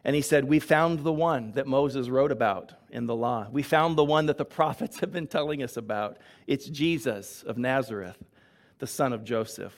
And 0.05 0.15
he 0.15 0.21
said, 0.21 0.45
We 0.45 0.59
found 0.59 0.99
the 0.99 1.13
one 1.13 1.53
that 1.53 1.67
Moses 1.67 2.09
wrote 2.09 2.31
about 2.31 2.73
in 2.89 3.05
the 3.05 3.15
law. 3.15 3.47
We 3.51 3.63
found 3.63 3.97
the 3.97 4.03
one 4.03 4.25
that 4.25 4.37
the 4.37 4.45
prophets 4.59 4.99
have 4.99 5.11
been 5.11 5.27
telling 5.27 5.63
us 5.63 5.77
about. 5.77 6.17
It's 6.47 6.65
Jesus 6.65 7.43
of 7.43 7.57
Nazareth 7.57 8.17
the 8.83 8.87
son 8.87 9.13
of 9.13 9.23
Joseph. 9.23 9.73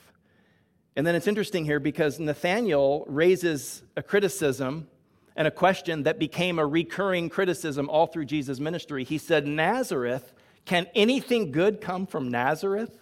And 0.96 1.06
then 1.06 1.14
it's 1.14 1.28
interesting 1.28 1.64
here 1.64 1.80
because 1.80 2.20
Nathanael 2.20 3.06
raises 3.08 3.84
a 3.96 4.02
criticism 4.02 4.88
and 5.36 5.48
a 5.48 5.52
question 5.52 6.04
that 6.04 6.18
became 6.18 6.58
a 6.58 6.66
recurring 6.66 7.30
criticism 7.30 7.88
all 7.88 8.08
through 8.08 8.26
Jesus' 8.26 8.60
ministry. 8.60 9.04
He 9.04 9.20
said, 9.20 9.46
Nazareth, 9.46 10.34
can 10.66 10.88
anything 10.96 11.52
good 11.52 11.82
come 11.82 12.08
from 12.08 12.32
Nazareth? 12.32 12.98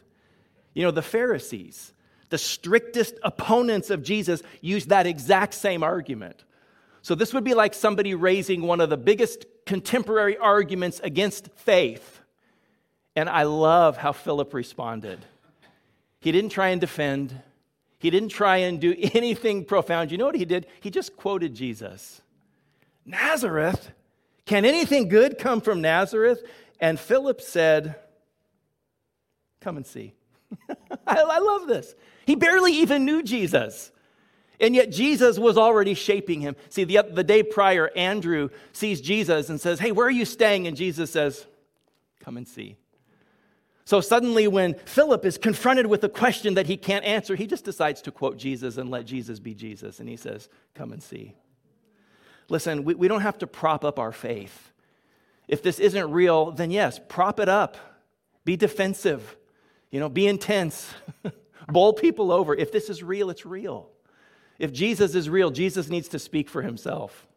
You 0.74 0.84
know, 0.84 0.92
the 0.92 1.02
Pharisees, 1.02 1.94
the 2.28 2.38
strictest 2.38 3.16
opponents 3.24 3.90
of 3.90 4.04
Jesus, 4.04 4.44
used 4.60 4.90
that 4.90 5.08
exact 5.08 5.54
same 5.54 5.84
argument. 5.84 6.44
So 7.04 7.16
this 7.16 7.34
would 7.34 7.44
be 7.44 7.54
like 7.54 7.74
somebody 7.74 8.16
raising 8.16 8.62
one 8.62 8.80
of 8.80 8.90
the 8.90 8.98
biggest 8.98 9.46
contemporary 9.66 10.38
arguments 10.38 11.02
against 11.04 11.50
faith. 11.58 12.22
And 13.16 13.30
I 13.30 13.44
love 13.44 13.98
how 13.98 14.14
Philip 14.14 14.54
responded. 14.54 15.20
He 16.22 16.32
didn't 16.32 16.52
try 16.52 16.70
and 16.70 16.80
defend, 16.80 17.38
he 18.00 18.10
didn't 18.10 18.30
try 18.30 18.58
and 18.58 18.80
do 18.80 18.96
anything 19.14 19.66
profound. 19.66 20.12
You 20.12 20.18
know 20.18 20.26
what 20.26 20.36
he 20.36 20.46
did? 20.46 20.66
He 20.80 20.90
just 20.90 21.16
quoted 21.16 21.54
Jesus 21.54 22.22
Nazareth? 23.06 23.92
Can 24.46 24.66
anything 24.66 25.10
good 25.10 25.38
come 25.38 25.62
from 25.62 25.82
Nazareth? 25.82 26.42
And 26.80 27.00
Philip 27.00 27.42
said, 27.42 27.96
Come 29.62 29.78
and 29.78 29.86
see. 29.86 30.14
I, 31.08 31.40
love 31.40 31.68
this. 31.68 31.96
He 32.26 32.36
barely 32.36 32.74
even 32.74 33.06
knew 33.06 33.24
Jesus. 33.24 33.93
And 34.60 34.76
yet 34.76 34.92
Jesus 34.92 35.40
was 35.40 35.58
already 35.58 35.94
shaping 35.94 36.42
him. 36.42 36.56
See, 36.70 36.84
the, 36.84 37.02
the 37.10 37.24
day 37.24 37.44
prior, 37.44 37.90
Andrew 37.96 38.50
sees 38.72 39.02
Jesus 39.02 39.50
and 39.50 39.60
says, 39.60 39.80
Hey, 39.80 39.92
where 39.92 40.08
are 40.08 40.12
you 40.12 40.26
staying? 40.26 40.68
And 40.68 40.78
Jesus 40.78 41.12
says, 41.12 41.46
Come 42.20 42.38
and 42.38 42.48
see. 42.48 42.78
So 43.86 44.00
suddenly, 44.00 44.48
when 44.48 44.76
Philip 44.86 45.26
is 45.26 45.38
confronted 45.38 45.88
with 45.88 46.04
a 46.04 46.10
question 46.10 46.54
that 46.54 46.68
he 46.68 46.78
can't 46.78 47.04
answer, 47.04 47.36
he 47.36 47.48
just 47.48 47.66
decides 47.66 48.02
to 48.04 48.12
quote 48.12 48.38
Jesus 48.38 48.78
and 48.78 48.90
let 48.90 49.06
Jesus 49.06 49.40
be 49.40 49.54
Jesus. 49.54 50.00
And 50.00 50.08
he 50.08 50.16
says, 50.16 50.48
Come 50.74 50.94
and 50.94 51.04
see. 51.04 51.36
Listen, 52.50 52.84
we, 52.84 52.94
we 52.94 53.08
don't 53.08 53.22
have 53.22 53.38
to 53.40 53.48
prop 53.48 53.84
up 53.84 54.00
our 54.00 54.12
faith. 54.12 54.72
If 55.48 55.62
this 55.62 55.80
isn't 55.80 56.12
real, 56.12 56.52
then 56.52 56.72
yes, 56.72 57.00
prop 57.10 57.40
it 57.40 57.50
up. 57.50 57.78
Be 58.46 58.56
defensive. 58.56 59.36
You 59.92 60.00
know, 60.00 60.10
be 60.10 60.28
intense. 60.28 60.94
Bowl 61.68 61.94
people 61.94 62.32
over. 62.32 62.56
If 62.56 62.72
this 62.72 62.90
is 62.90 63.04
real, 63.04 63.30
it's 63.30 63.46
real. 63.46 63.90
If 64.64 64.72
Jesus 64.72 65.14
is 65.14 65.30
real, 65.30 65.52
Jesus 65.52 65.90
needs 65.90 66.08
to 66.08 66.20
speak 66.20 66.48
for 66.48 66.62
himself. 66.62 67.28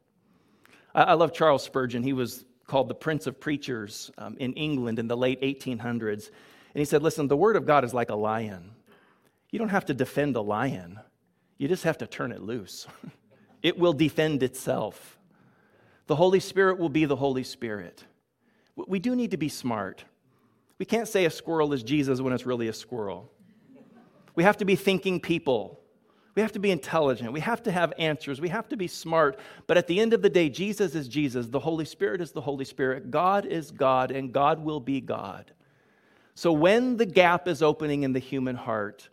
I, 0.94 1.02
I 1.02 1.12
love 1.14 1.32
Charles 1.32 1.64
Spurgeon. 1.64 2.04
He 2.04 2.12
was 2.12 2.44
called 2.68 2.86
the 2.86 2.94
Prince 2.94 3.26
of 3.26 3.40
Preachers 3.40 4.12
um, 4.16 4.36
in 4.38 4.52
England 4.52 5.00
in 5.00 5.08
the 5.08 5.16
late 5.16 5.42
1800s. 5.42 6.28
And 6.28 6.78
he 6.78 6.84
said, 6.84 7.02
Listen, 7.02 7.26
the 7.26 7.36
Word 7.36 7.56
of 7.56 7.66
God 7.66 7.84
is 7.84 7.92
like 7.92 8.10
a 8.10 8.14
lion. 8.14 8.70
You 9.50 9.58
don't 9.58 9.70
have 9.70 9.86
to 9.86 9.94
defend 9.94 10.36
a 10.36 10.40
lion, 10.40 11.00
you 11.58 11.66
just 11.66 11.82
have 11.82 11.98
to 11.98 12.06
turn 12.06 12.30
it 12.30 12.42
loose. 12.42 12.86
it 13.60 13.76
will 13.76 13.92
defend 13.92 14.44
itself. 14.44 15.18
The 16.06 16.14
Holy 16.14 16.38
Spirit 16.38 16.78
will 16.78 16.90
be 16.90 17.06
the 17.06 17.16
Holy 17.16 17.42
Spirit. 17.42 18.04
We 18.76 19.00
do 19.00 19.16
need 19.16 19.32
to 19.32 19.36
be 19.36 19.48
smart. 19.48 20.04
We 20.78 20.86
can't 20.86 21.08
say 21.08 21.24
a 21.24 21.30
squirrel 21.30 21.72
is 21.72 21.82
Jesus 21.82 22.20
when 22.20 22.32
it's 22.32 22.46
really 22.46 22.68
a 22.68 22.72
squirrel. 22.72 23.32
We 24.36 24.44
have 24.44 24.58
to 24.58 24.64
be 24.64 24.76
thinking 24.76 25.18
people. 25.18 25.80
We 26.36 26.42
have 26.42 26.52
to 26.52 26.58
be 26.58 26.70
intelligent. 26.70 27.32
We 27.32 27.40
have 27.40 27.62
to 27.62 27.72
have 27.72 27.94
answers. 27.98 28.42
We 28.42 28.50
have 28.50 28.68
to 28.68 28.76
be 28.76 28.86
smart. 28.86 29.40
But 29.66 29.78
at 29.78 29.86
the 29.86 29.98
end 29.98 30.12
of 30.12 30.20
the 30.20 30.28
day, 30.28 30.50
Jesus 30.50 30.94
is 30.94 31.08
Jesus. 31.08 31.46
The 31.46 31.58
Holy 31.58 31.86
Spirit 31.86 32.20
is 32.20 32.32
the 32.32 32.42
Holy 32.42 32.66
Spirit. 32.66 33.10
God 33.10 33.46
is 33.46 33.70
God, 33.70 34.10
and 34.10 34.32
God 34.32 34.62
will 34.62 34.78
be 34.78 35.00
God. 35.00 35.50
So 36.34 36.52
when 36.52 36.98
the 36.98 37.06
gap 37.06 37.48
is 37.48 37.62
opening 37.62 38.02
in 38.02 38.12
the 38.12 38.18
human 38.18 38.54
heart, 38.54 39.08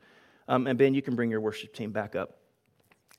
um, 0.50 0.68
and 0.68 0.78
Ben, 0.78 0.94
you 0.94 1.02
can 1.02 1.16
bring 1.16 1.32
your 1.32 1.40
worship 1.40 1.74
team 1.74 1.94
back 1.94 2.14
up. 2.14 2.40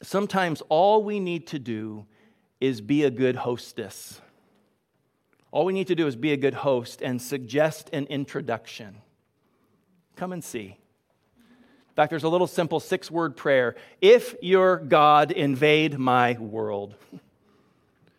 Sometimes 0.02 0.62
all 0.68 1.02
we 1.02 1.18
need 1.18 1.46
to 1.48 1.58
do 1.58 2.04
is 2.60 2.82
be 2.82 3.04
a 3.04 3.10
good 3.10 3.36
hostess. 3.36 4.20
All 5.50 5.64
we 5.64 5.72
need 5.72 5.86
to 5.86 5.94
do 5.94 6.06
is 6.06 6.14
be 6.14 6.32
a 6.32 6.36
good 6.36 6.52
host 6.52 7.00
and 7.00 7.22
suggest 7.22 7.88
an 7.94 8.04
introduction. 8.06 8.96
Come 10.14 10.32
and 10.34 10.44
see. 10.44 10.76
In 11.94 11.96
fact, 11.96 12.10
there's 12.10 12.24
a 12.24 12.28
little 12.28 12.48
simple 12.48 12.80
six 12.80 13.08
word 13.08 13.36
prayer 13.36 13.76
If 14.00 14.34
your 14.42 14.78
God, 14.78 15.30
invade 15.30 15.96
my 15.96 16.32
world. 16.32 16.96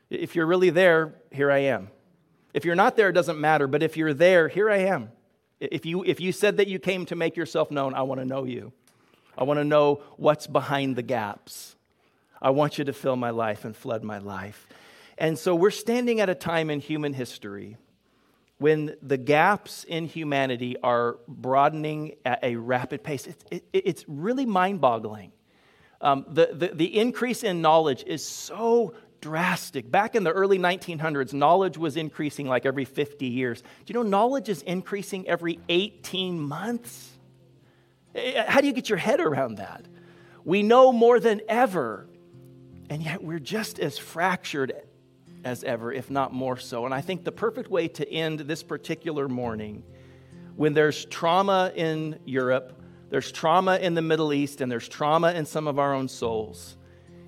If 0.10 0.34
you're 0.34 0.46
really 0.46 0.70
there, 0.70 1.14
here 1.30 1.52
I 1.52 1.58
am. 1.58 1.90
If 2.54 2.64
you're 2.64 2.76
not 2.76 2.96
there, 2.96 3.10
it 3.10 3.14
doesn't 3.14 3.38
matter, 3.38 3.68
but 3.68 3.84
if 3.84 3.98
you're 3.98 4.14
there, 4.14 4.48
here 4.48 4.70
I 4.70 4.78
am. 4.78 5.12
If 5.60 5.86
you, 5.86 6.06
if 6.06 6.22
you 6.22 6.32
said 6.32 6.56
that 6.56 6.68
you 6.68 6.80
came 6.80 7.06
to 7.08 7.18
make 7.18 7.36
yourself 7.36 7.70
known, 7.70 7.94
I 7.94 8.04
want 8.04 8.22
to 8.22 8.26
know 8.26 8.46
you. 8.46 8.72
I 9.38 9.44
want 9.44 9.60
to 9.60 9.66
know 9.66 10.02
what's 10.16 10.48
behind 10.48 10.96
the 10.96 11.02
gaps. 11.02 11.76
I 12.42 12.52
want 12.52 12.78
you 12.78 12.86
to 12.86 12.94
fill 12.94 13.18
my 13.18 13.32
life 13.32 13.66
and 13.66 13.76
flood 13.76 14.06
my 14.06 14.20
life. 14.20 14.68
And 15.18 15.38
so 15.38 15.54
we're 15.54 15.70
standing 15.70 16.22
at 16.22 16.30
a 16.30 16.36
time 16.36 16.70
in 16.70 16.80
human 16.80 17.12
history 17.12 17.76
when 18.66 18.96
the 19.04 19.16
gaps 19.16 19.84
in 19.84 20.08
humanity 20.08 20.76
are 20.82 21.20
broadening 21.28 22.16
at 22.26 22.40
a 22.42 22.56
rapid 22.56 23.04
pace. 23.04 23.28
It's, 23.28 23.46
it, 23.52 23.64
it's 23.72 24.04
really 24.08 24.48
mind 24.48 24.82
boggling. 24.82 25.34
Um, 26.02 26.26
the, 26.28 26.50
the, 26.52 26.68
the 26.74 27.00
increase 27.00 27.44
in 27.44 27.62
knowledge 27.62 28.04
is 28.08 28.26
so 28.26 28.96
drastic. 29.22 29.92
Back 29.92 30.16
in 30.16 30.24
the 30.24 30.32
early 30.32 30.58
1900s, 30.58 31.32
knowledge 31.32 31.78
was 31.78 31.96
increasing 31.96 32.48
like 32.48 32.66
every 32.66 32.86
50 32.86 33.28
years. 33.28 33.62
Do 33.62 33.68
you 33.86 33.94
know 33.94 34.02
knowledge 34.02 34.50
is 34.50 34.64
increasing 34.64 35.28
every 35.28 35.60
18 35.70 36.40
months? 36.40 37.12
Eh, 38.16 38.46
how 38.48 38.62
do 38.62 38.66
you 38.66 38.74
get 38.74 38.90
your 38.90 38.98
head 38.98 39.20
around 39.20 39.60
that? 39.60 39.86
We 40.44 40.64
know 40.64 40.92
more 40.92 41.20
than 41.20 41.42
ever, 41.48 42.08
and 42.90 43.04
yet 43.04 43.24
we're 43.24 43.38
just 43.38 43.78
as 43.78 44.00
fractured 44.00 44.74
as 45.46 45.64
ever, 45.64 45.94
if 45.94 46.10
not 46.10 46.34
more 46.34 46.58
so. 46.58 46.86
And 46.86 46.94
I 46.94 47.02
think 47.02 47.24
the 47.24 47.32
perfect 47.32 47.70
way 47.70 47.88
to 47.90 48.12
end 48.12 48.40
this 48.40 48.64
particular 48.64 49.30
morning, 49.30 49.84
when 50.56 50.74
there's 50.74 51.06
trauma 51.06 51.72
in 51.76 52.20
Europe, 52.26 52.82
there's 53.12 53.32
trauma 53.32 53.78
in 53.78 53.94
the 53.94 54.02
Middle 54.02 54.34
East, 54.34 54.60
and 54.60 54.72
there's 54.72 54.90
trauma 54.90 55.32
in 55.34 55.46
some 55.46 55.68
of 55.68 55.78
our 55.78 55.94
own 55.94 56.08
souls, 56.08 56.78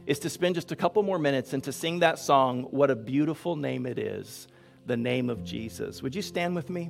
is 0.07 0.17
to 0.19 0.29
spend 0.29 0.55
just 0.55 0.71
a 0.71 0.75
couple 0.75 1.03
more 1.03 1.19
minutes 1.19 1.53
and 1.53 1.63
to 1.63 1.71
sing 1.71 1.99
that 1.99 2.17
song, 2.17 2.63
What 2.71 2.89
a 2.89 2.95
Beautiful 2.95 3.55
Name 3.55 3.85
It 3.85 3.99
Is, 3.99 4.47
the 4.87 4.97
name 4.97 5.29
of 5.29 5.43
Jesus. 5.43 6.01
Would 6.01 6.15
you 6.15 6.23
stand 6.23 6.55
with 6.55 6.71
me? 6.71 6.89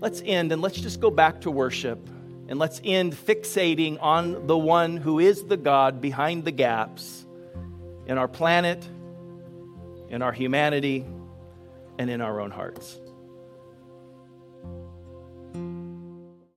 Let's 0.00 0.22
end 0.26 0.50
and 0.50 0.60
let's 0.60 0.80
just 0.80 1.00
go 1.00 1.10
back 1.10 1.40
to 1.42 1.50
worship 1.52 2.08
and 2.48 2.58
let's 2.58 2.80
end 2.84 3.14
fixating 3.14 3.98
on 4.02 4.46
the 4.48 4.58
one 4.58 4.96
who 4.96 5.20
is 5.20 5.44
the 5.44 5.56
God 5.56 6.00
behind 6.00 6.44
the 6.44 6.50
gaps 6.50 7.26
in 8.06 8.18
our 8.18 8.28
planet 8.28 8.88
in 10.10 10.22
our 10.22 10.32
humanity, 10.32 11.04
and 11.98 12.10
in 12.10 12.20
our 12.20 12.40
own 12.40 12.50
hearts. 12.50 13.00